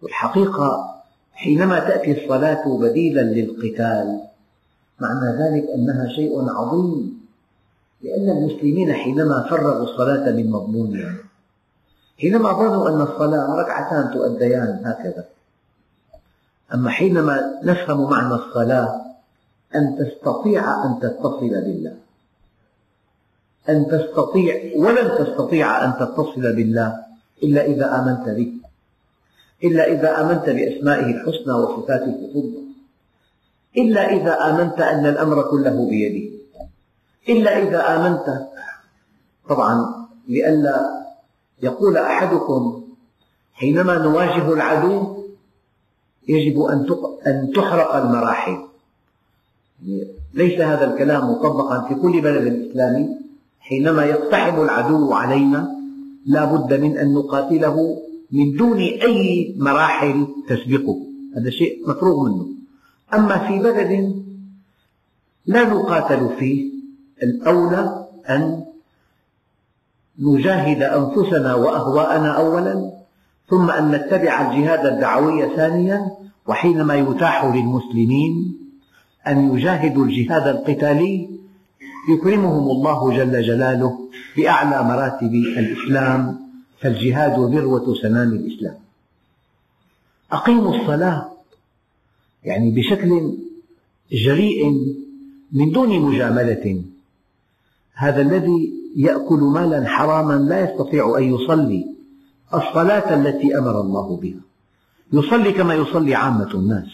والحقيقة 0.01 0.94
حينما 1.35 1.79
تأتي 1.79 2.23
الصلاة 2.23 2.77
بديلا 2.77 3.21
للقتال 3.21 4.21
معنى 4.99 5.27
ذلك 5.39 5.69
أنها 5.75 6.07
شيء 6.15 6.49
عظيم 6.49 7.25
لأن 8.01 8.29
المسلمين 8.29 8.93
حينما 8.93 9.47
فرغوا 9.49 9.83
الصلاة 9.83 10.31
من 10.31 10.51
مضمونها 10.51 11.25
حينما 12.21 12.53
ظنوا 12.53 12.89
أن 12.89 13.01
الصلاة 13.01 13.55
ركعتان 13.55 14.11
تؤديان 14.13 14.81
هكذا. 14.85 15.25
أما 16.73 16.89
حينما 16.89 17.59
نفهم 17.63 18.09
معنى 18.09 18.33
الصلاة 18.33 19.01
أن 19.75 19.95
تستطيع 19.97 20.85
أن 20.85 20.99
تتصل 20.99 21.49
بالله. 21.49 21.95
أن 23.69 23.87
تستطيع 23.87 24.55
ولن 24.77 25.25
تستطيع 25.25 25.85
أن 25.85 25.93
تتصل 25.99 26.55
بالله 26.55 26.99
إلا 27.43 27.65
إذا 27.65 27.99
آمنت 27.99 28.29
به. 28.29 28.53
إلا 29.63 29.91
إذا 29.91 30.21
آمنت 30.21 30.49
بأسمائه 30.49 31.05
الحسنى 31.05 31.53
وصفاته 31.53 32.15
الحسنى. 32.25 32.65
إلا 33.77 34.13
إذا 34.13 34.33
آمنت 34.49 34.79
أن 34.79 35.05
الأمر 35.05 35.41
كله 35.41 35.89
بيده. 35.89 36.35
إلا 37.29 37.63
إذا 37.63 37.95
آمنت 37.95 38.47
طبعا 39.49 40.05
لئلا 40.27 41.05
يقول 41.63 41.97
أحدكم 41.97 42.83
حينما 43.53 43.97
نواجه 43.97 44.53
العدو 44.53 45.15
يجب 46.27 46.61
أن 47.27 47.51
تحرق 47.55 47.95
المراحل. 47.95 48.57
ليس 50.33 50.61
هذا 50.61 50.93
الكلام 50.93 51.31
مطبقا 51.31 51.87
في 51.87 51.95
كل 51.95 52.21
بلد 52.21 52.69
إسلامي 52.69 53.09
حينما 53.59 54.05
يقتحم 54.05 54.61
العدو 54.61 55.13
علينا 55.13 55.75
لا 56.25 56.45
بد 56.45 56.73
من 56.73 56.97
أن 56.97 57.13
نقاتله 57.13 58.01
من 58.31 58.55
دون 58.55 58.77
أي 58.77 59.55
مراحل 59.57 60.27
تسبقه. 60.49 60.97
هذا 61.37 61.49
شيء 61.49 61.89
مفروغ 61.89 62.29
منه. 62.29 62.47
أما 63.13 63.47
في 63.47 63.59
بلد 63.59 64.23
لا 65.45 65.63
نقاتل 65.63 66.29
فيه 66.39 66.71
الأولى 67.23 68.07
أن 68.29 68.65
نجاهد 70.19 70.81
أنفسنا 70.83 71.55
وأهواءنا 71.55 72.31
أولا 72.31 72.91
ثم 73.49 73.69
أن 73.69 73.91
نتبع 73.91 74.51
الجهاد 74.51 74.85
الدعوي 74.85 75.55
ثانيا 75.55 76.11
وحينما 76.47 76.95
يتاح 76.95 77.45
للمسلمين 77.45 78.57
أن 79.27 79.55
يجاهدوا 79.55 80.05
الجهاد 80.05 80.47
القتالي 80.47 81.29
يكرمهم 82.09 82.69
الله 82.69 83.17
جل 83.17 83.41
جلاله 83.41 83.99
بأعلى 84.37 84.83
مراتب 84.83 85.33
الإسلام. 85.33 86.44
فالجهاد 86.85 87.39
ذروة 87.39 87.95
سنام 88.01 88.33
الإسلام. 88.33 88.77
أقيموا 90.31 90.75
الصلاة 90.75 91.31
يعني 92.43 92.71
بشكل 92.71 93.37
جريء 94.11 94.71
من 95.51 95.71
دون 95.71 95.99
مجاملة. 95.99 96.83
هذا 97.93 98.21
الذي 98.21 98.73
يأكل 98.95 99.39
مالا 99.39 99.87
حراما 99.87 100.33
لا 100.33 100.71
يستطيع 100.71 101.17
أن 101.17 101.23
يصلي 101.23 101.87
الصلاة 102.53 103.13
التي 103.13 103.57
أمر 103.57 103.81
الله 103.81 104.17
بها. 104.17 104.41
يصلي 105.13 105.51
كما 105.51 105.73
يصلي 105.73 106.15
عامة 106.15 106.53
الناس. 106.53 106.89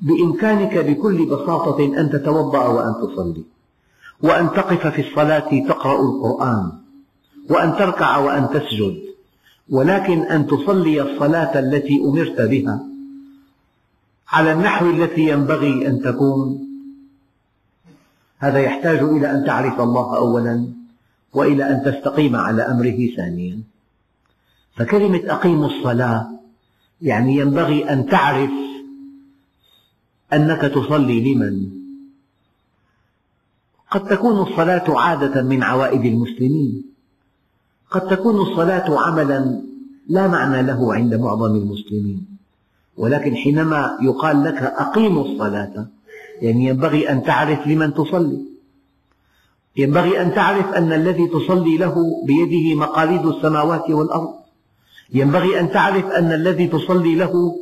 بإمكانك 0.00 0.78
بكل 0.78 1.26
بساطة 1.26 1.84
أن 2.00 2.10
تتوضأ 2.10 2.66
وأن 2.66 2.94
تصلي. 3.02 3.44
وأن 4.22 4.50
تقف 4.50 4.86
في 4.86 5.08
الصلاة 5.08 5.68
تقرأ 5.68 6.00
القرآن. 6.00 6.85
وأن 7.50 7.76
تركع 7.78 8.16
وأن 8.16 8.48
تسجد 8.48 9.06
ولكن 9.68 10.22
أن 10.22 10.46
تصلي 10.46 11.02
الصلاة 11.02 11.58
التي 11.58 12.00
أمرت 12.00 12.40
بها. 12.40 12.80
على 14.28 14.52
النحو 14.52 14.90
التي 14.90 15.28
ينبغي 15.28 15.86
أن 15.86 16.00
تكون. 16.02 16.68
هذا 18.38 18.58
يحتاج 18.58 18.98
إلى 18.98 19.30
أن 19.30 19.44
تعرف 19.44 19.80
الله 19.80 20.16
أولا 20.16 20.68
وإلى 21.32 21.70
أن 21.70 21.82
تستقيم 21.84 22.36
على 22.36 22.62
أمره 22.62 23.08
ثانيا. 23.16 23.60
فكلمة 24.76 25.22
أقيموا 25.26 25.66
الصلاة 25.66 26.30
يعني 27.02 27.36
ينبغي 27.36 27.92
أن 27.92 28.06
تعرف 28.06 28.50
أنك 30.32 30.60
تصلي 30.60 31.34
لمن. 31.34 31.70
قد 33.90 34.08
تكون 34.08 34.48
الصلاة 34.48 34.98
عادة 35.00 35.42
من 35.42 35.62
عوائد 35.62 36.04
المسلمين. 36.04 36.95
قد 37.90 38.08
تكون 38.08 38.40
الصلاة 38.40 39.00
عملا 39.00 39.60
لا 40.08 40.28
معنى 40.28 40.62
له 40.62 40.94
عند 40.94 41.14
معظم 41.14 41.54
المسلمين. 41.54 42.26
ولكن 42.96 43.34
حينما 43.34 43.98
يقال 44.02 44.44
لك 44.44 44.62
أقيموا 44.62 45.24
الصلاة 45.24 45.86
يعني 46.42 46.64
ينبغي 46.64 47.10
أن 47.10 47.22
تعرف 47.22 47.66
لمن 47.66 47.94
تصلي. 47.94 48.38
ينبغي 49.76 50.22
أن 50.22 50.34
تعرف 50.34 50.74
أن 50.74 50.92
الذي 50.92 51.26
تصلي 51.26 51.76
له 51.76 52.22
بيده 52.26 52.74
مقاليد 52.74 53.26
السماوات 53.26 53.90
والأرض. 53.90 54.34
ينبغي 55.14 55.60
أن 55.60 55.70
تعرف 55.70 56.06
أن 56.06 56.32
الذي 56.32 56.66
تصلي 56.66 57.14
له 57.14 57.56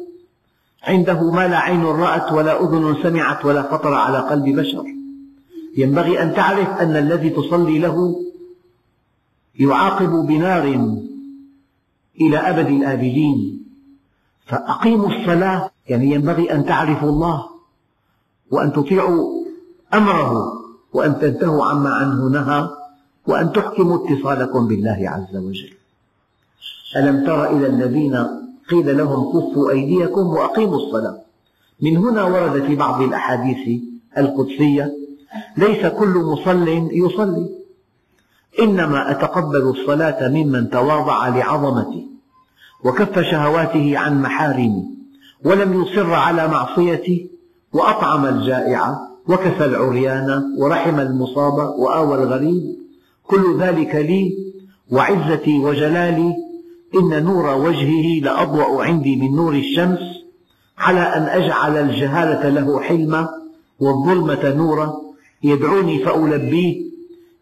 عنده 0.82 1.30
ما 1.30 1.48
لا 1.48 1.58
عين 1.58 1.84
رأت 1.84 2.32
ولا 2.32 2.62
أذن 2.62 2.96
سمعت 3.02 3.44
ولا 3.44 3.62
خطر 3.62 3.94
على 3.94 4.18
قلب 4.18 4.44
بشر. 4.44 4.84
ينبغي 5.76 6.22
أن 6.22 6.34
تعرف 6.34 6.68
أن 6.68 6.96
الذي 6.96 7.30
تصلي 7.30 7.78
له 7.78 8.16
يعاقب 9.60 10.10
بنار 10.10 10.64
إلى 12.20 12.38
أبد 12.38 12.66
الآبدين. 12.66 13.64
فأقيموا 14.46 15.08
الصلاة 15.08 15.70
يعني 15.88 16.10
ينبغي 16.10 16.52
أن 16.54 16.66
تعرفوا 16.66 17.08
الله 17.08 17.44
وأن 18.50 18.72
تطيعوا 18.72 19.44
أمره 19.94 20.52
وأن 20.92 21.18
تنتهوا 21.18 21.64
عما 21.64 21.90
عنه 21.90 22.28
نهى 22.28 22.68
وأن 23.26 23.52
تحكموا 23.52 23.98
اتصالكم 24.06 24.68
بالله 24.68 24.98
عز 25.00 25.36
وجل. 25.36 25.72
ألم 26.96 27.26
تر 27.26 27.56
إلى 27.56 27.66
الذين 27.66 28.26
قيل 28.70 28.98
لهم 28.98 29.32
كفوا 29.32 29.70
أيديكم 29.70 30.26
وأقيموا 30.26 30.76
الصلاة. 30.76 31.20
من 31.80 31.96
هنا 31.96 32.24
ورد 32.24 32.62
في 32.62 32.76
بعض 32.76 33.02
الأحاديث 33.02 33.80
القدسية 34.18 34.92
ليس 35.56 35.86
كل 35.86 36.14
مصل 36.18 36.68
يصلي. 36.92 37.63
إنما 38.60 39.10
أتقبل 39.10 39.74
الصلاة 39.76 40.28
ممن 40.28 40.70
تواضع 40.70 41.28
لعظمتي 41.28 42.06
وكف 42.84 43.18
شهواته 43.18 43.98
عن 43.98 44.22
محارمي 44.22 44.84
ولم 45.44 45.82
يصر 45.82 46.12
على 46.14 46.48
معصيتي 46.48 47.30
وأطعم 47.72 48.26
الجائع 48.26 48.98
وكسى 49.28 49.64
العريان 49.64 50.42
ورحم 50.58 51.00
المصاب 51.00 51.54
وآوى 51.78 52.14
الغريب. 52.14 52.76
كل 53.26 53.58
ذلك 53.58 53.94
لي 53.94 54.30
وعزتي 54.90 55.58
وجلالي 55.58 56.34
إن 56.94 57.24
نور 57.24 57.46
وجهه 57.46 58.20
لأضوأ 58.22 58.84
عندي 58.84 59.16
من 59.16 59.36
نور 59.36 59.54
الشمس 59.54 59.98
على 60.78 61.00
أن 61.00 61.22
أجعل 61.22 61.76
الجهالة 61.76 62.48
له 62.48 62.80
حلما 62.80 63.28
والظلمة 63.80 64.54
نورا 64.54 64.94
يدعوني 65.42 65.98
فألبيه 65.98 66.93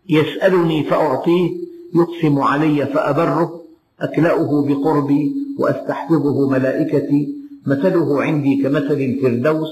يسألني 0.09 0.85
فأعطيه 0.85 1.51
يقسم 1.95 2.39
علي 2.39 2.87
فأبره 2.87 3.61
أكلأه 4.01 4.65
بقربي 4.67 5.35
وأستحفظه 5.59 6.51
ملائكتي. 6.51 7.29
مثله 7.67 8.23
عندي 8.23 8.63
كمثل 8.63 8.93
الفردوس 8.93 9.69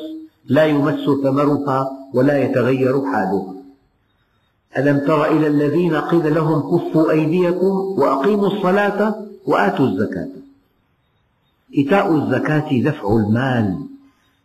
لا 0.46 0.64
يمس 0.64 1.04
ثمرها 1.22 1.90
ولا 2.14 2.44
يتغير 2.44 3.04
حالها. 3.04 3.54
ألم 4.78 4.98
تر 4.98 5.30
إلى 5.36 5.46
الذين 5.46 5.94
قيل 5.94 6.34
لهم 6.34 6.78
كفوا 6.78 7.10
أيديكم 7.10 7.74
وأقيموا 7.98 8.46
الصلاة 8.46 9.26
وآتوا 9.46 9.86
الزكاة. 9.86 10.28
إيتاء 11.78 12.14
الزكاة 12.14 12.82
دفع 12.82 13.16
المال 13.16 13.78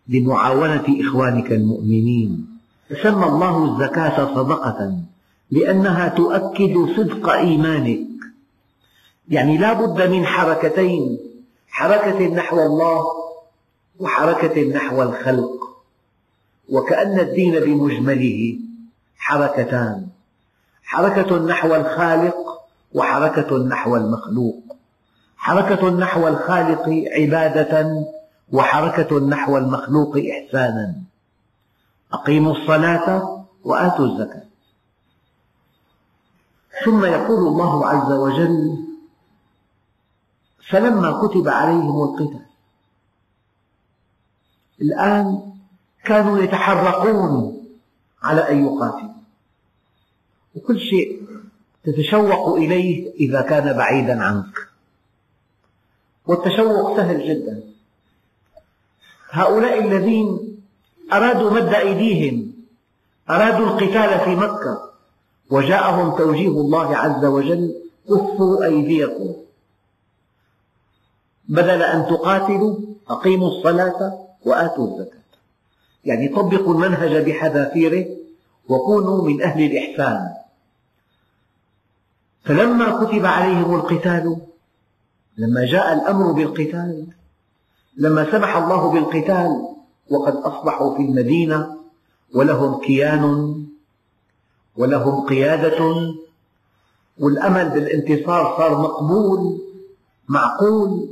لمعاونة 0.07 0.85
إخوانك 1.01 1.51
المؤمنين. 1.51 2.47
سمى 3.03 3.25
الله 3.25 3.73
الزكاة 3.73 4.35
صدقة. 4.35 4.97
لأنها 5.51 6.07
تؤكد 6.07 6.95
صدق 6.97 7.29
إيمانك. 7.29 8.07
يعني 9.29 9.57
لا 9.57 9.73
بد 9.73 10.09
من 10.09 10.25
حركتين 10.25 11.19
حركة 11.67 12.27
نحو 12.27 12.59
الله 12.59 13.03
وحركة 13.99 14.61
نحو 14.61 15.03
الخلق. 15.03 15.65
وكأن 16.69 17.19
الدين 17.19 17.59
بمجمله 17.59 18.59
حركتان 19.17 20.07
حركة 20.83 21.37
نحو 21.37 21.75
الخالق 21.75 22.35
وحركة 22.93 23.57
نحو 23.57 23.95
المخلوق. 23.95 24.63
حركة 25.37 25.89
نحو 25.89 26.27
الخالق 26.27 26.89
عبادة 27.17 28.05
وحركة 28.51 29.19
نحو 29.19 29.57
المخلوق 29.57 30.17
إحسانا. 30.17 30.95
أقيموا 32.13 32.51
الصلاة 32.51 33.45
وآتوا 33.63 34.05
الزكاة. 34.05 34.43
ثم 36.83 37.05
يقول 37.05 37.47
الله 37.47 37.87
عز 37.87 38.11
وجل 38.11 38.85
فلما 40.69 41.27
كتب 41.27 41.47
عليهم 41.47 42.03
القتال. 42.03 42.45
الآن 44.81 45.53
كانوا 46.03 46.39
يتحرقون 46.39 47.61
على 48.23 48.49
أن 48.49 48.65
يقاتلوا. 48.65 49.15
وكل 50.55 50.79
شيء 50.79 51.21
تتشوق 51.83 52.55
إليه 52.55 53.13
إذا 53.13 53.41
كان 53.41 53.77
بعيدا 53.77 54.23
عنك. 54.23 54.67
والتشوق 56.25 56.97
سهل 56.97 57.27
جدا. 57.27 57.63
هؤلاء 59.29 59.79
الذين 59.79 60.55
أرادوا 61.13 61.51
مد 61.51 61.73
أيديهم 61.73 62.53
أرادوا 63.29 63.65
القتال 63.67 64.19
في 64.19 64.35
مكة 64.35 64.94
وجاءهم 65.49 66.17
توجيه 66.17 66.47
الله 66.47 66.97
عز 66.97 67.25
وجل 67.25 67.75
كفوا 68.09 68.65
أيديكم. 68.65 69.33
بدل 71.49 71.81
أن 71.81 72.05
تقاتلوا 72.05 72.77
أقيموا 73.07 73.47
الصلاة 73.47 74.27
وآتوا 74.45 74.87
الزكاة. 74.87 75.19
يعني 76.05 76.27
طبقوا 76.27 76.73
المنهج 76.73 77.17
بحذافيره 77.17 78.05
وكونوا 78.69 79.27
من 79.27 79.41
أهل 79.41 79.65
الإحسان. 79.65 80.33
فلما 82.43 83.05
كتب 83.05 83.25
عليهم 83.25 83.75
القتال 83.75 84.37
لما 85.37 85.65
جاء 85.65 85.93
الأمر 85.93 86.31
بالقتال 86.31 87.07
لما 87.97 88.31
سمح 88.31 88.55
الله 88.57 88.91
بالقتال 88.91 89.75
وقد 90.09 90.35
أصبحوا 90.35 90.95
في 90.97 91.01
المدينة 91.01 91.77
ولهم 92.33 92.81
كيان 92.81 93.55
ولهم 94.77 95.25
قيادة. 95.25 95.95
والأمل 97.19 97.69
بالانتصار 97.69 98.57
صار 98.57 98.81
مقبول 98.81 99.61
معقول. 100.27 101.09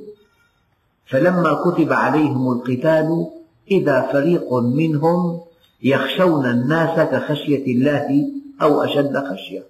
فلما 1.06 1.54
كتب 1.54 1.93
عليهم 1.93 2.52
القتال 2.52 3.28
إذا 3.71 4.02
فريق 4.12 4.54
منهم 4.54 5.41
يخشون 5.84 6.45
الناس 6.45 6.99
كخشية 6.99 7.65
الله 7.65 8.30
أو 8.62 8.84
أشد 8.84 9.17
خشية. 9.17 9.63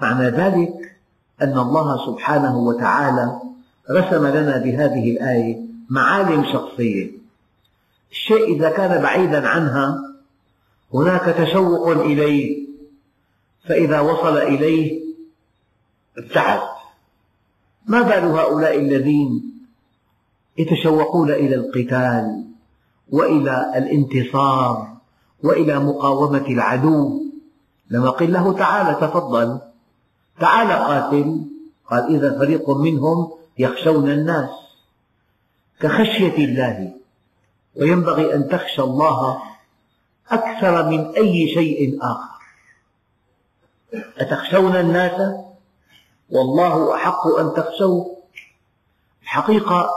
معنى 0.00 0.28
ذلك 0.28 0.96
أن 1.42 1.58
الله 1.58 2.06
سبحانه 2.06 2.58
وتعالى 2.58 3.40
رسم 3.90 4.26
لنا 4.26 4.56
بهذه 4.56 5.10
الآية 5.10 5.60
معالم 5.90 6.44
شخصية. 6.52 7.10
الشيء 8.10 8.56
إذا 8.56 8.70
كان 8.70 9.02
بعيدا 9.02 9.48
عنها 9.48 9.98
هناك 10.94 11.36
تشوق 11.36 11.88
إليه 11.88 12.68
فإذا 13.68 14.00
وصل 14.00 14.36
إليه 14.36 15.00
ابتعد. 16.18 16.60
ما 17.86 18.02
بال 18.02 18.24
هؤلاء 18.24 18.78
الذين 18.78 19.52
يتشوقون 20.58 21.30
إلى 21.30 21.54
القتال 21.54 22.44
وإلى 23.10 23.72
الانتصار 23.76 24.96
وإلى 25.44 25.78
مقاومة 25.78 26.46
العدو؟ 26.46 27.22
لما 27.90 28.10
قيل 28.10 28.32
له 28.32 28.52
تعال 28.52 29.00
تفضل 29.00 29.60
تعال 30.40 30.68
قاتل. 30.72 31.44
قال 31.90 32.16
إذا 32.16 32.38
فريق 32.38 32.70
منهم 32.70 33.30
يخشون 33.58 34.10
الناس 34.10 34.50
كخشية 35.80 36.44
الله 36.44 36.92
وينبغي 37.76 38.34
أن 38.34 38.48
تخشى 38.48 38.82
الله 38.82 39.42
أكثر 40.30 40.88
من 40.90 41.14
أي 41.16 41.48
شيء 41.48 41.98
آخر. 42.02 42.38
أتخشون 44.18 44.76
الناس؟ 44.76 45.34
والله 46.30 46.94
أحق 46.94 47.26
أن 47.26 47.54
تخشوه. 47.54 48.16
الحقيقة 49.22 49.90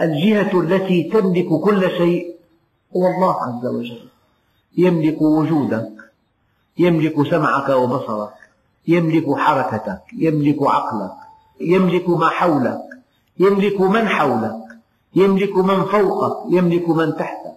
الجهة 0.00 0.60
التي 0.60 1.02
تملك 1.02 1.60
كل 1.60 1.90
شيء 1.90 2.36
هو 2.96 3.06
الله 3.06 3.42
عز 3.42 3.66
وجل. 3.66 4.08
يملك 4.76 5.22
وجودك 5.22 5.92
يملك 6.78 7.30
سمعك 7.30 7.68
وبصرك 7.68 8.34
يملك 8.88 9.38
حركتك 9.38 10.02
يملك 10.12 10.56
عقلك 10.62 11.12
يملك 11.60 12.08
ما 12.08 12.28
حولك 12.28 12.82
يملك 13.38 13.80
من 13.80 14.08
حولك 14.08 14.62
يملك 15.14 15.56
من 15.56 15.84
فوقك 15.84 16.52
يملك 16.52 16.88
من 16.88 17.16
تحتك. 17.16 17.55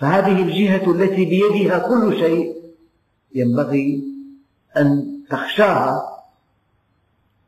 فهذه 0.00 0.42
الجهة 0.42 0.90
التي 0.90 1.24
بيدها 1.24 1.78
كل 1.78 2.16
شيء 2.18 2.54
ينبغي 3.34 4.04
أن 4.76 5.18
تخشاها. 5.30 6.18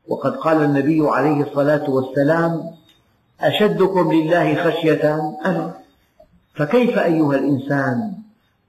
وقد 0.09 0.37
قال 0.37 0.63
النبي 0.65 1.09
عليه 1.09 1.43
الصلاة 1.43 1.91
والسلام 1.91 2.63
أشدكم 3.41 4.13
لله 4.13 4.55
خشية 4.55 5.37
أنا 5.47 5.75
فكيف 6.55 6.99
أيها 6.99 7.35
الإنسان 7.35 8.13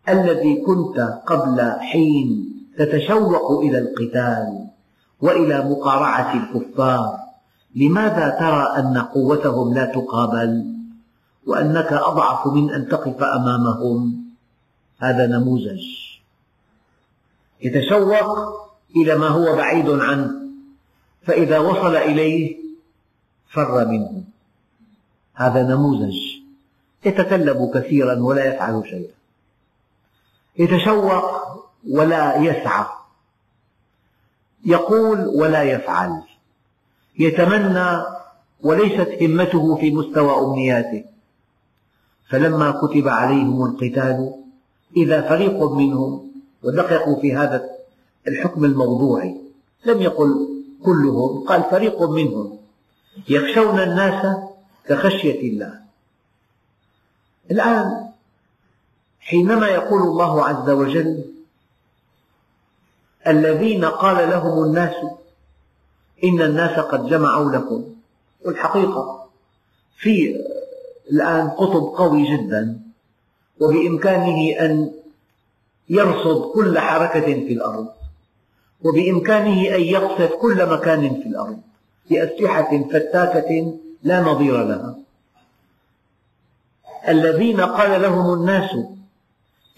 الذي 0.10 0.56
كنت 0.56 1.00
قبل 1.26 1.72
حين 1.80 2.54
تتشوق 2.78 3.60
إلى 3.62 3.78
القتال 3.78 4.68
وإلى 5.22 5.70
مقارعة 5.70 6.34
الكفار 6.34 7.20
لماذا 7.76 8.30
ترى 8.40 8.64
أن 8.78 8.98
قوتهم 8.98 9.74
لا 9.74 9.86
تقابل؟ 9.86 10.81
وأنك 11.46 11.94
أضعف 11.94 12.48
من 12.48 12.74
أن 12.74 12.88
تقف 12.88 13.24
أمامهم. 13.24 14.26
هذا 15.00 15.28
نموذج. 15.28 15.84
يتشوق 17.62 18.28
إلى 18.96 19.18
ما 19.18 19.28
هو 19.28 19.56
بعيد 19.56 19.90
عنه 19.90 20.32
فإذا 21.24 21.60
وصل 21.60 21.96
إليه 21.96 22.58
فر 23.50 23.88
منه. 23.88 24.24
هذا 25.34 25.64
نموذج. 25.64 26.18
يتكلم 27.06 27.72
كثيرا 27.74 28.20
ولا 28.20 28.46
يفعل 28.46 28.84
شيئا. 28.90 29.14
يتشوق 30.58 31.24
ولا 31.90 32.36
يسعى. 32.36 32.86
يقول 34.66 35.28
ولا 35.28 35.64
يفعل. 35.64 36.22
يتمنى 37.20 38.04
وليست 38.62 39.18
همته 39.22 39.76
في 39.76 39.92
مستوى 39.92 40.46
أمنياته. 40.46 41.04
فلما 42.32 42.72
كتب 42.72 43.08
عليهم 43.08 43.66
القتال 43.66 44.34
إذا 44.98 45.30
فريق 45.30 45.64
منهم 45.72 46.32
ودققوا 46.64 47.22
في 47.22 47.36
هذا 47.36 47.70
الحكم 48.28 48.66
الموضوعي 48.66 49.38
لم 49.86 50.02
يقل 50.02 50.48
كلهم 50.84 51.44
قال 51.48 51.64
فريق 51.64 52.02
منهم 52.02 52.58
يخشون 53.30 53.80
الناس 53.80 54.38
كخشية 54.88 55.42
الله. 55.50 55.82
الآن 57.52 58.12
حينما 59.20 59.68
يقول 59.68 60.02
الله 60.02 60.46
عز 60.46 60.70
وجل 60.70 61.26
الذين 63.28 63.86
قال 63.86 64.30
لهم 64.30 64.64
الناس 64.64 64.96
إن 66.24 66.42
الناس 66.42 66.80
قد 66.80 67.08
جمعوا 67.08 67.52
لكم 67.52 67.86
والحقيقة 68.46 69.28
في 69.98 70.36
الآن 71.12 71.50
قطب 71.50 71.84
قوي 71.98 72.38
جدا 72.38 72.80
وبإمكانه 73.62 74.60
أن 74.60 74.92
يرصد 75.90 76.52
كل 76.52 76.80
حركة 76.80 77.26
في 77.26 77.54
الأرض 77.54 77.88
وبإمكانه 78.84 79.76
أن 79.76 79.82
يقصف 79.82 80.34
كل 80.34 80.70
مكان 80.70 81.22
في 81.22 81.28
الأرض 81.28 81.62
بأسلحة 82.10 82.84
فتاكة 82.92 83.78
لا 84.04 84.22
نظير 84.22 84.64
لها. 84.64 84.96
الذين 87.08 87.62
قال 87.62 88.02
لهم 88.02 88.34
الناس 88.34 88.72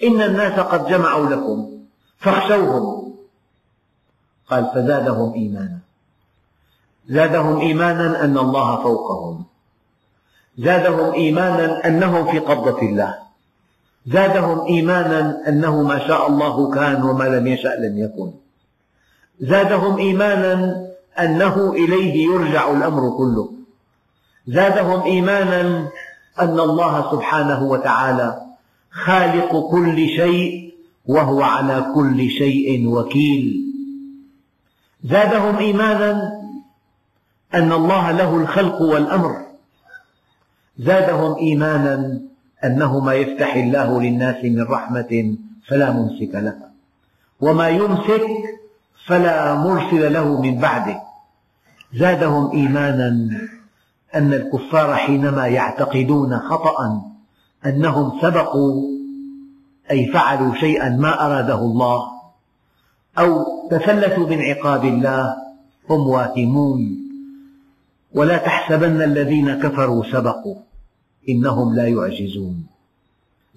إن 0.04 0.22
الناس 0.22 0.60
قد 0.60 0.88
جمعوا 0.88 1.30
لكم 1.30 1.80
فاخشوهم. 2.18 3.16
قال 4.50 4.72
فزادهم 4.76 5.34
إيمانا. 5.34 5.80
زادهم 7.08 7.60
إيمانا 7.60 8.24
أن 8.24 8.38
الله 8.38 8.84
فوقهم. 8.84 9.46
زادهم 10.58 11.13
إيمانا 11.13 11.88
أنهم 11.88 12.32
في 12.32 12.39
قبضة 12.39 12.82
الله. 12.82 13.18
زادهم 14.08 14.66
إيمانا 14.66 15.48
أنه 15.48 15.84
ما 15.84 16.08
شاء 16.08 16.28
الله 16.28 16.72
كان 16.72 17.04
وما 17.04 17.24
لم 17.24 17.48
يشأ 17.48 17.68
لم 17.68 17.98
يكن. 17.98 18.32
زادهم 19.39 19.98
إيمانا 19.98 20.86
أنه 21.20 21.72
إليه 21.72 22.26
يرجع 22.26 22.72
الأمر 22.72 23.18
كله. 23.18 23.50
زادهم 24.48 25.02
إيمانا 25.02 25.89
أن 26.39 26.60
الله 26.60 27.12
سبحانه 27.12 27.63
وتعالى 27.63 28.42
خالق 28.92 29.70
كل 29.72 30.08
شيء 30.08 30.74
وهو 31.06 31.42
على 31.42 31.86
كل 31.96 32.30
شيء 32.30 32.88
وكيل. 32.88 33.63
زادهم 35.04 35.58
إيمانا 35.58 36.39
أن 37.54 37.72
الله 37.72 38.12
له 38.12 38.38
الخلق 38.38 38.82
والأمر. 38.82 39.53
زادهم 40.78 41.36
إيمانا 41.36 42.22
أنه 42.64 43.00
ما 43.00 43.14
يفتح 43.14 43.56
الله 43.56 44.02
للناس 44.02 44.44
من 44.44 44.62
رحمة 44.62 45.36
فلا 45.68 45.92
ممسك 45.92 46.36
لها 46.36 46.72
وما 47.42 47.70
يمسك 47.70 48.22
فلا 49.06 49.56
مرسل 49.56 50.14
له 50.14 50.42
من 50.42 50.56
بعده. 50.60 51.02
زادهم 51.94 52.52
إيمانا 52.52 53.08
أن 54.16 54.34
الكفار 54.34 54.96
حينما 54.96 55.48
يعتقدون 55.48 56.40
خطأ 56.40 57.02
أنهم 57.66 58.22
سبقوا 58.22 58.88
أي 59.92 60.08
فعلوا 60.14 60.56
شيئا 60.56 60.90
ما 60.90 61.26
أراده 61.26 61.56
الله 61.56 62.12
أو 63.20 63.46
تفلتوا 63.72 64.28
من 64.28 64.42
عقاب 64.42 64.86
الله 64.86 65.36
هم 65.90 66.08
واهمون. 66.08 67.03
ولا 68.15 68.38
تحسبن 68.38 69.02
الذين 69.02 69.54
كفروا 69.60 70.04
سبقوا. 70.12 70.56
إنهم 71.30 71.76
لا 71.76 71.88
يعجزون. 71.88 72.65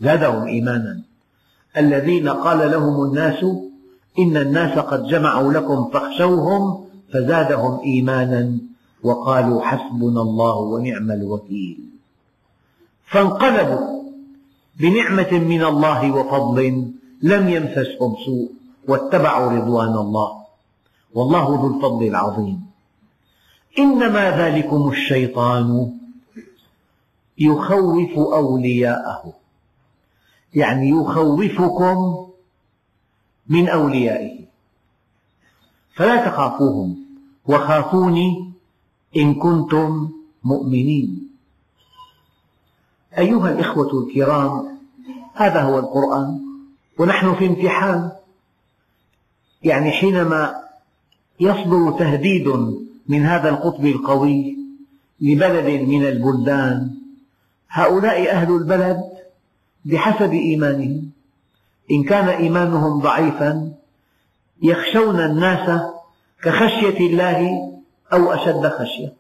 زادهم 0.00 0.46
إيمانا. 0.46 1.02
الذين 1.76 2.28
قال 2.28 2.70
لهم 2.70 3.04
الناس 3.04 3.44
إن 4.18 4.36
الناس 4.36 4.78
قد 4.78 5.06
جمعوا 5.06 5.52
لكم 5.52 5.90
فاخشوهم 5.92 6.84
فزادهم 7.12 7.80
إيمانا 7.80 8.58
وقالوا 9.02 9.62
حسبنا 9.62 10.20
الله 10.22 10.56
ونعم 10.56 11.10
الوكيل. 11.10 11.78
فانقلبوا 13.06 14.02
بنعمة 14.80 15.32
من 15.32 15.64
الله 15.64 16.12
وفضل 16.12 16.90
لم 17.22 17.48
يمسسهم 17.48 18.16
سوء 18.26 18.50
واتبعوا 18.88 19.52
رضوان 19.52 19.94
الله. 19.94 20.30
والله 21.14 21.46
ذو 21.60 21.76
الفضل 21.76 22.06
العظيم. 22.06 22.75
إنما 23.78 24.30
ذلكم 24.30 24.88
الشيطان 24.88 25.92
يخوف 27.38 28.18
أولياءه. 28.18 29.32
يعني 30.54 30.90
يخوفكم 30.90 32.26
من 33.48 33.68
أوليائه. 33.68 34.38
فلا 35.94 36.26
تخافوهم. 36.26 36.96
وخافوني 37.46 38.52
إن 39.16 39.34
كنتم 39.34 40.10
مؤمنين. 40.44 41.28
أيها 43.18 43.50
الإخوة 43.52 44.02
الكرام 44.02 44.78
هذا 45.34 45.62
هو 45.62 45.78
القرآن. 45.78 46.40
ونحن 46.98 47.34
في 47.34 47.46
امتحان. 47.46 48.12
يعني 49.62 49.90
حينما 49.90 50.54
يصدر 51.40 51.90
تهديد 51.98 52.48
من 53.08 53.26
هذا 53.26 53.48
القطب 53.48 53.86
القوي 53.86 54.56
لبلد 55.20 55.88
من 55.88 56.06
البلدان. 56.06 56.90
هؤلاء 57.70 58.30
أهل 58.30 58.52
البلد 58.56 59.00
بحسب 59.84 60.32
إيمانهم 60.32 61.10
إن 61.90 62.02
كان 62.04 62.28
إيمانهم 62.28 63.00
ضعيفا 63.00 63.72
يخشون 64.62 65.20
الناس 65.20 65.80
كخشية 66.42 66.98
الله 67.06 67.72
أو 68.12 68.32
أشد 68.32 68.66
خشية. 68.66 69.12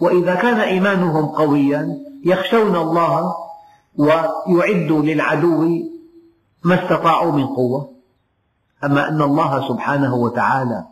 وإذا 0.00 0.34
كان 0.34 0.60
إيمانهم 0.60 1.26
قويا 1.26 1.98
يخشون 2.24 2.76
الله 2.76 3.34
ويعدوا 3.96 5.02
للعدو 5.02 5.82
ما 6.64 6.84
استطاعوا 6.84 7.32
من 7.32 7.46
قوة. 7.46 7.90
أما 8.84 9.08
أن 9.08 9.22
الله 9.22 9.68
سبحانه 9.68 10.14
وتعالى 10.14 10.84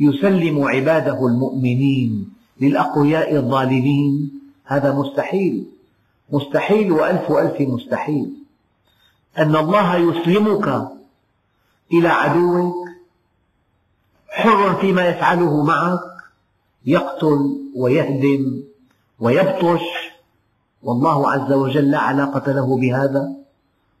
يسلم 0.00 0.64
عباده 0.64 1.26
المؤمنين 1.26 2.32
للأقوياء 2.60 3.36
الظالمين. 3.36 4.40
هذا 4.64 4.94
مستحيل. 4.94 5.66
مستحيل 6.30 6.92
وألف 6.92 7.32
ألف 7.32 7.60
مستحيل. 7.60 8.32
أن 9.38 9.56
الله 9.56 9.96
يسلمك 9.96 10.88
إلى 11.92 12.08
عدوك 12.08 12.88
حر 14.28 14.74
فيما 14.80 15.08
يفعله 15.08 15.64
معك 15.64 16.00
يقتل 16.86 17.56
ويهدم 17.76 18.62
ويبطش. 19.20 19.82
والله 20.82 21.30
عز 21.30 21.52
وجل 21.52 21.90
لا 21.90 21.98
علاقة 21.98 22.52
له 22.52 22.76
بهذا 22.76 23.32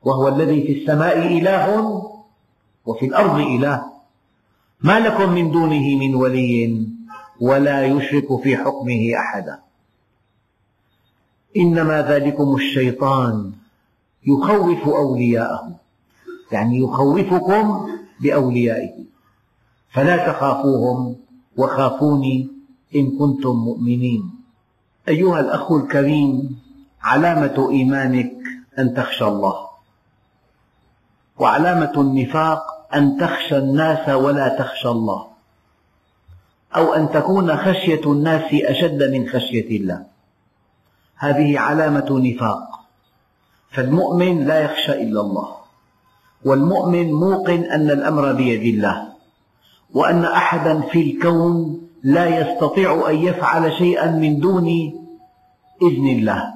وهو 0.02 0.28
الذي 0.28 0.62
في 0.62 0.80
السماء 0.80 1.26
إله 1.26 2.02
وفي 2.86 3.06
الأرض 3.06 3.38
إله. 3.40 3.99
ما 4.82 5.00
لكم 5.00 5.32
من 5.32 5.50
دونه 5.50 5.96
من 5.96 6.14
ولي 6.14 6.86
ولا 7.40 7.86
يشرك 7.86 8.40
في 8.42 8.56
حكمه 8.56 9.12
أحدا. 9.16 9.60
إنما 11.56 12.02
ذلكم 12.02 12.54
الشيطان 12.56 13.52
يخوف 14.26 14.88
أولياءه 14.88 15.70
يعني 16.52 16.78
يخوفكم 16.78 17.90
بأوليائه. 18.20 19.04
فلا 19.90 20.32
تخافوهم 20.32 21.16
وخافوني 21.56 22.48
إن 22.96 23.18
كنتم 23.18 23.56
مؤمنين. 23.56 24.30
أيها 25.08 25.40
الأخ 25.40 25.72
الكريم 25.72 26.60
علامة 27.02 27.70
إيمانك 27.70 28.32
أن 28.78 28.94
تخشى 28.94 29.24
الله 29.24 29.66
وعلامة 31.38 31.92
النفاق 31.96 32.69
أن 32.94 33.16
تخشى 33.16 33.58
الناس 33.58 34.08
ولا 34.08 34.48
تخشى 34.48 34.88
الله. 34.88 35.26
أو 36.76 36.94
أن 36.94 37.10
تكون 37.10 37.56
خشية 37.56 38.00
الناس 38.06 38.54
أشد 38.54 39.02
من 39.02 39.28
خشية 39.28 39.76
الله. 39.76 40.04
هذه 41.16 41.58
علامة 41.58 42.06
نفاق. 42.10 42.80
فالمؤمن 43.70 44.44
لا 44.44 44.60
يخشى 44.60 44.92
إلا 44.92 45.20
الله. 45.20 45.56
والمؤمن 46.44 47.12
موقن 47.12 47.64
أن 47.64 47.90
الأمر 47.90 48.32
بيد 48.32 48.74
الله. 48.74 49.08
وأن 49.94 50.24
أحدا 50.24 50.80
في 50.80 51.10
الكون 51.10 51.88
لا 52.02 52.40
يستطيع 52.40 53.10
أن 53.10 53.16
يفعل 53.16 53.72
شيئا 53.72 54.10
من 54.10 54.40
دون 54.40 54.68
إذن 55.82 56.08
الله. 56.08 56.54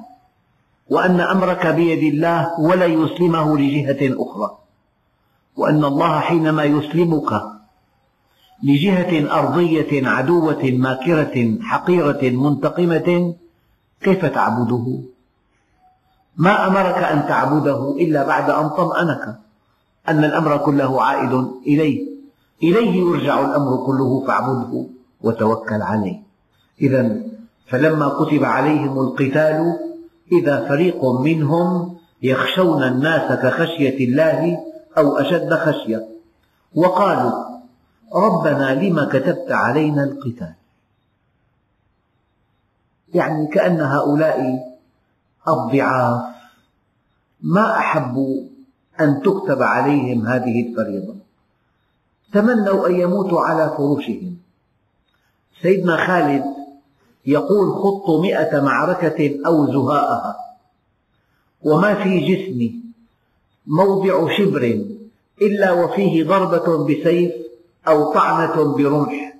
وأن 0.89 1.19
أمرك 1.19 1.67
بيد 1.67 2.13
الله 2.13 2.59
ولا 2.59 2.85
يسلمه 2.85 3.57
لجهة 3.57 4.15
أخرى. 4.23 4.64
وأن 5.55 5.85
الله 5.85 6.19
حينما 6.19 6.63
يسلمك 6.63 7.41
لجهة 8.63 9.39
أرضية 9.39 10.07
عدوة 10.07 10.63
ماكرة 10.63 11.57
حقيرة 11.61 12.29
منتقمة 12.29 13.35
كيف 14.01 14.25
تعبده؟ 14.25 14.99
ما 16.37 16.67
أمرك 16.67 16.97
أن 16.97 17.27
تعبده 17.27 17.95
إلا 17.99 18.27
بعد 18.27 18.49
أن 18.49 18.69
طمأنك 18.69 19.35
أن 20.09 20.23
الأمر 20.23 20.57
كله 20.57 21.01
عائد 21.01 21.33
إليه 21.67 22.07
إليه 22.63 22.99
يرجع 22.99 23.45
الأمر 23.45 23.85
كله 23.85 24.23
فاعبده 24.27 24.85
وتوكل 25.21 25.81
عليه 25.81 26.19
إذا 26.81 27.21
فلما 27.67 28.09
كتب 28.09 28.43
عليهم 28.43 28.99
القتال 28.99 29.77
إذا 30.31 30.67
فريق 30.67 31.05
منهم 31.05 31.95
يخشون 32.23 32.83
الناس 32.83 33.39
كخشية 33.39 34.05
الله 34.07 34.57
أو 34.97 35.17
أشد 35.17 35.53
خشية. 35.53 36.07
وقالوا 36.75 37.45
ربنا 38.13 38.75
لم 38.83 39.03
كتبت 39.03 39.51
علينا 39.51 40.03
القتال. 40.03 40.53
يعني 43.13 43.47
كأن 43.47 43.81
هؤلاء 43.81 44.59
الضعاف 45.47 46.35
ما 47.41 47.77
أحبوا 47.77 48.43
أن 48.99 49.21
تكتب 49.21 49.61
عليهم 49.61 50.27
هذه 50.27 50.67
الفريضة. 50.67 51.15
تمنوا 52.33 52.87
أن 52.87 52.95
يموتوا 52.95 53.41
على 53.41 53.69
فرشهم 53.77 54.37
سيدنا 55.61 56.07
خالد 56.07 56.45
يقول 57.25 57.75
خضت 57.75 58.21
مئة 58.21 58.61
معركة 58.61 59.39
أو 59.45 59.65
زهاءها 59.65 60.35
وما 61.63 62.03
في 62.03 62.19
جسمي 62.19 62.84
موضع 63.67 64.37
شبر 64.37 64.85
إلا 65.41 65.71
وفيه 65.71 66.27
ضربة 66.27 66.85
بسيف 66.85 67.31
أو 67.87 68.13
طعنة 68.13 68.75
برمح. 68.77 69.35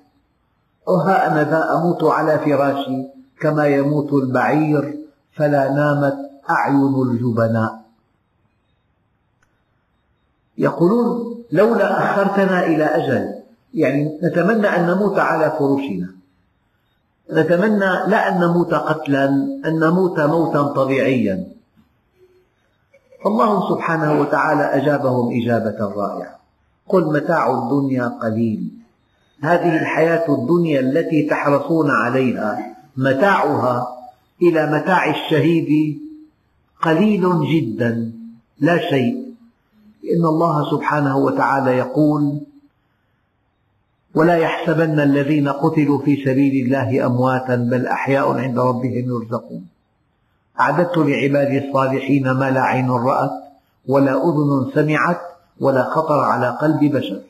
وها 0.86 1.26
أنا 1.26 1.50
ذا 1.50 1.72
أموت 1.76 2.04
على 2.04 2.38
فراشي 2.38 3.02
كما 3.40 3.66
يموت 3.66 4.12
البعير 4.12 4.96
فلا 5.32 5.72
نامت 5.72 6.16
أعين 6.50 6.94
الجبناء. 7.02 7.82
يقولون 10.58 11.36
لولا 11.52 12.04
أخرتنا 12.04 12.66
إلى 12.66 12.84
أجل 12.84 13.34
يعني 13.74 14.18
نتمنى 14.22 14.66
أن 14.66 14.86
نموت 14.86 15.18
على 15.18 15.56
فرشنا 15.58 16.08
نتمنى 17.32 18.06
لا 18.06 18.28
أن 18.28 18.40
نموت 18.40 18.74
قتلا 18.74 19.24
أن 19.64 19.78
نموت 19.78 20.20
موتا 20.20 20.62
طبيعيا. 20.62 21.55
فالله 23.26 23.70
سبحانه 23.70 24.20
وتعالى 24.20 24.62
أجابهم 24.62 25.42
إجابة 25.42 25.78
رائعة. 25.96 26.38
قل 26.88 27.12
متاع 27.12 27.50
الدنيا 27.50 28.06
قليل. 28.22 28.68
هذه 29.42 29.76
الحياة 29.76 30.34
الدنيا 30.34 30.80
التي 30.80 31.22
تحرصون 31.22 31.90
عليها 31.90 32.76
متاعها 32.96 33.86
إلى 34.42 34.66
متاع 34.66 35.10
الشهيد 35.10 35.98
قليل 36.82 37.22
جدا 37.52 38.12
لا 38.60 38.78
شيء. 38.90 39.34
لأن 40.02 40.24
الله 40.24 40.70
سبحانه 40.70 41.16
وتعالى 41.16 41.70
يقول 41.76 42.40
ولا 44.14 44.36
يحسبن 44.36 45.00
الذين 45.00 45.48
قتلوا 45.48 45.98
في 45.98 46.24
سبيل 46.24 46.66
الله 46.66 47.06
أمواتا 47.06 47.56
بل 47.56 47.86
أحياء 47.86 48.32
عند 48.38 48.58
ربهم 48.58 49.04
يرزقون. 49.08 49.75
أعددت 50.60 50.98
لعبادي 50.98 51.68
الصالحين 51.68 52.30
ما 52.30 52.50
لا 52.50 52.60
عين 52.60 52.90
رأت 52.90 53.30
ولا 53.88 54.12
أذن 54.12 54.70
سمعت 54.74 55.20
ولا 55.60 55.82
خطر 55.90 56.20
على 56.20 56.48
قلب 56.48 56.96
بشر. 56.96 57.20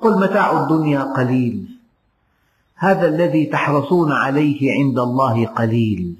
قل 0.00 0.20
متاع 0.20 0.62
الدنيا 0.62 1.02
قليل. 1.02 1.68
هذا 2.76 3.06
الذي 3.08 3.46
تحرصون 3.46 4.12
عليه 4.12 4.72
عند 4.72 4.98
الله 4.98 5.46
قليل. 5.46 6.16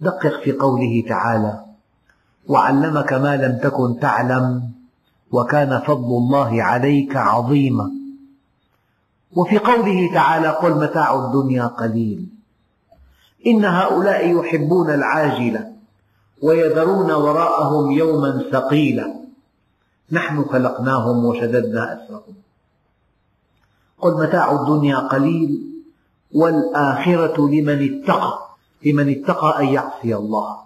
دقق 0.00 0.40
في 0.44 0.52
قوله 0.52 1.04
تعالى 1.08 1.64
وعلمك 2.48 3.12
ما 3.12 3.36
لم 3.36 3.58
تكن 3.58 4.00
تعلم 4.00 4.70
وكان 5.32 5.80
فضل 5.80 6.16
الله 6.16 6.62
عليك 6.62 7.16
عظيما. 7.16 7.90
وفي 9.36 9.58
قوله 9.58 10.14
تعالى 10.14 10.48
قل 10.48 10.74
متاع 10.74 11.24
الدنيا 11.24 11.66
قليل. 11.66 12.37
إن 13.46 13.64
هؤلاء 13.64 14.40
يحبون 14.40 14.90
العاجلة 14.90 15.72
ويذرون 16.42 17.10
وراءهم 17.10 17.90
يوما 17.90 18.44
ثقيلا. 18.52 19.14
نحن 20.12 20.44
خلقناهم 20.44 21.24
وشددنا 21.24 21.82
أسرهم. 21.94 22.34
قل 23.98 24.14
متاع 24.14 24.52
الدنيا 24.52 24.96
قليل 24.96 25.68
والآخرة 26.34 27.48
لمن 27.50 28.02
اتقى 28.02 28.38
لمن 28.86 29.08
اتقى 29.08 29.60
أن 29.60 29.68
يعصي 29.68 30.16
الله 30.16 30.58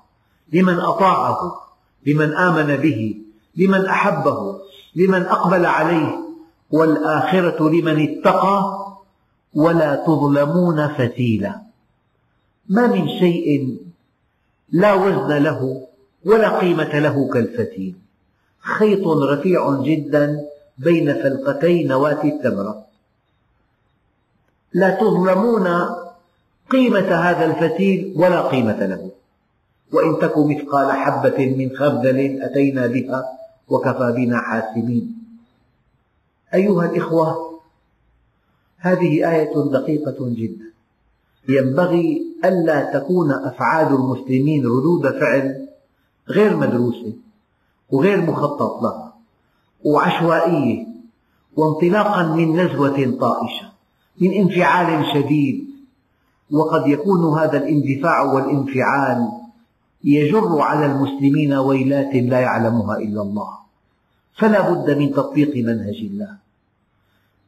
لمن 0.53 0.79
أطاعه 0.79 1.61
لمن 2.07 2.35
آمن 2.35 2.77
به 2.77 3.17
لمن 3.57 3.87
أحبه 3.87 4.59
لمن 4.97 5.23
أقبل 5.23 5.67
عليه 5.67 6.19
والآخرة 6.71 7.69
لمن 7.69 8.09
اتقى 8.09 8.87
ولا 9.55 9.97
تظلمون 9.97 10.89
فتيلا. 10.89 11.72
ما 12.69 12.87
من 12.87 13.09
شيء 13.09 13.77
لا 14.73 14.95
وزن 14.95 15.43
له 15.43 15.87
ولا 16.25 16.59
قيمة 16.59 16.99
له 16.99 17.29
كالفتيل. 17.29 17.95
خيط 18.61 19.07
رفيع 19.07 19.83
جدا 19.83 20.41
بين 20.79 21.15
فلقتي 21.15 21.85
نواة 21.85 22.25
التمرة 22.25 22.87
لا 24.73 24.91
تظلمون 24.91 25.69
قيمة 26.71 27.09
هذا 27.15 27.45
الفتيل 27.45 28.15
ولا 28.17 28.41
قيمة 28.49 28.87
له. 28.87 29.11
وإن 29.93 30.19
تك 30.19 30.39
مثقال 30.39 30.93
حبة 30.93 31.47
من 31.47 31.77
خردل 31.77 32.43
أتينا 32.43 32.87
بها 32.87 33.25
وكفى 33.69 34.13
بنا 34.17 34.39
حاسبين. 34.39 35.19
أيها 36.55 36.85
الإخوة 36.87 37.61
هذه 38.79 39.31
آية 39.31 39.55
دقيقة 39.73 40.17
جدا. 40.21 40.72
ينبغي 41.49 42.23
ألا 42.45 42.99
تكون 42.99 43.31
أفعال 43.31 43.95
المسلمين 43.95 44.67
ردود 44.67 45.11
فعل 45.11 45.69
غير 46.29 46.57
مدروسة 46.57 47.13
وغير 47.91 48.21
مخطط 48.21 48.83
لها 48.83 49.15
وعشوائية 49.85 50.87
وانطلاقا 51.57 52.23
من 52.23 52.61
نزوة 52.61 53.19
طائشة 53.21 53.73
من 54.21 54.33
انفعال 54.33 55.05
شديد. 55.15 55.73
وقد 56.51 56.87
يكون 56.87 57.39
هذا 57.39 57.59
الاندفاع 57.59 58.23
والانفعال 58.23 59.29
يجر 60.05 60.61
على 60.61 60.87
المسلمين 60.87 61.53
ويلات 61.53 62.15
لا 62.15 62.41
يعلمها 62.41 62.97
إلا 62.97 63.23
الله. 63.23 63.59
فلا 64.39 64.71
بد 64.71 64.99
من 64.99 65.13
تطبيق 65.13 65.57
منهج 65.57 65.97
الله. 65.97 66.42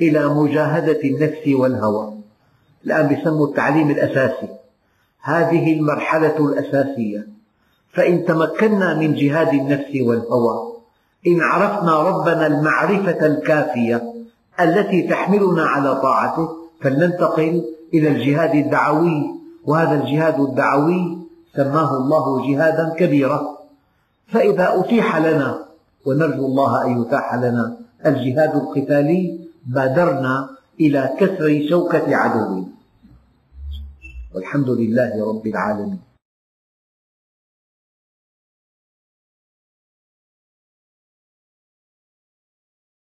إلى 0.00 0.28
مجاهدة 0.28 1.00
النفس 1.04 1.48
والهوى. 1.48 2.12
الآن 2.86 3.12
يسموا 3.12 3.46
التعليم 3.46 3.90
الأساسي. 3.90 4.48
هذه 5.20 5.72
المرحلة 5.72 6.36
الأساسية. 6.38 7.28
فإن 7.92 8.24
تمكنا 8.24 8.94
من 8.94 9.14
جهاد 9.14 9.48
النفس 9.48 9.92
والهوى 10.00 10.72
إن 11.26 11.40
عرفنا 11.40 12.02
ربنا 12.02 12.46
المعرفة 12.46 13.26
الكافية 13.26 14.14
التي 14.60 15.02
تحملنا 15.02 15.62
على 15.62 16.00
طاعته 16.00 16.48
فلننتقل 16.80 17.64
إلى 17.94 18.08
الجهاد 18.08 18.54
الدعوي. 18.54 19.42
وهذا 19.64 19.94
الجهاد 19.94 20.40
الدعوي 20.40 21.18
سماه 21.56 21.96
الله 21.96 22.50
جهادا 22.50 22.94
كبيرا. 22.98 23.58
فإذا 24.28 24.80
أتيح 24.80 25.16
لنا 25.16 25.64
ونرجو 26.06 26.46
الله 26.46 26.86
أن 26.86 27.02
يتاح 27.02 27.34
لنا 27.34 27.76
الجهاد 28.06 28.54
القتالي 28.54 29.38
بادرنا 29.66 30.50
إلى 30.80 31.16
كسر 31.20 31.66
شوكة 31.70 32.16
عدونا 32.16 32.66
والحمد 34.34 34.70
لله 34.70 35.12
رب 35.28 35.46
العالمين. 35.46 36.11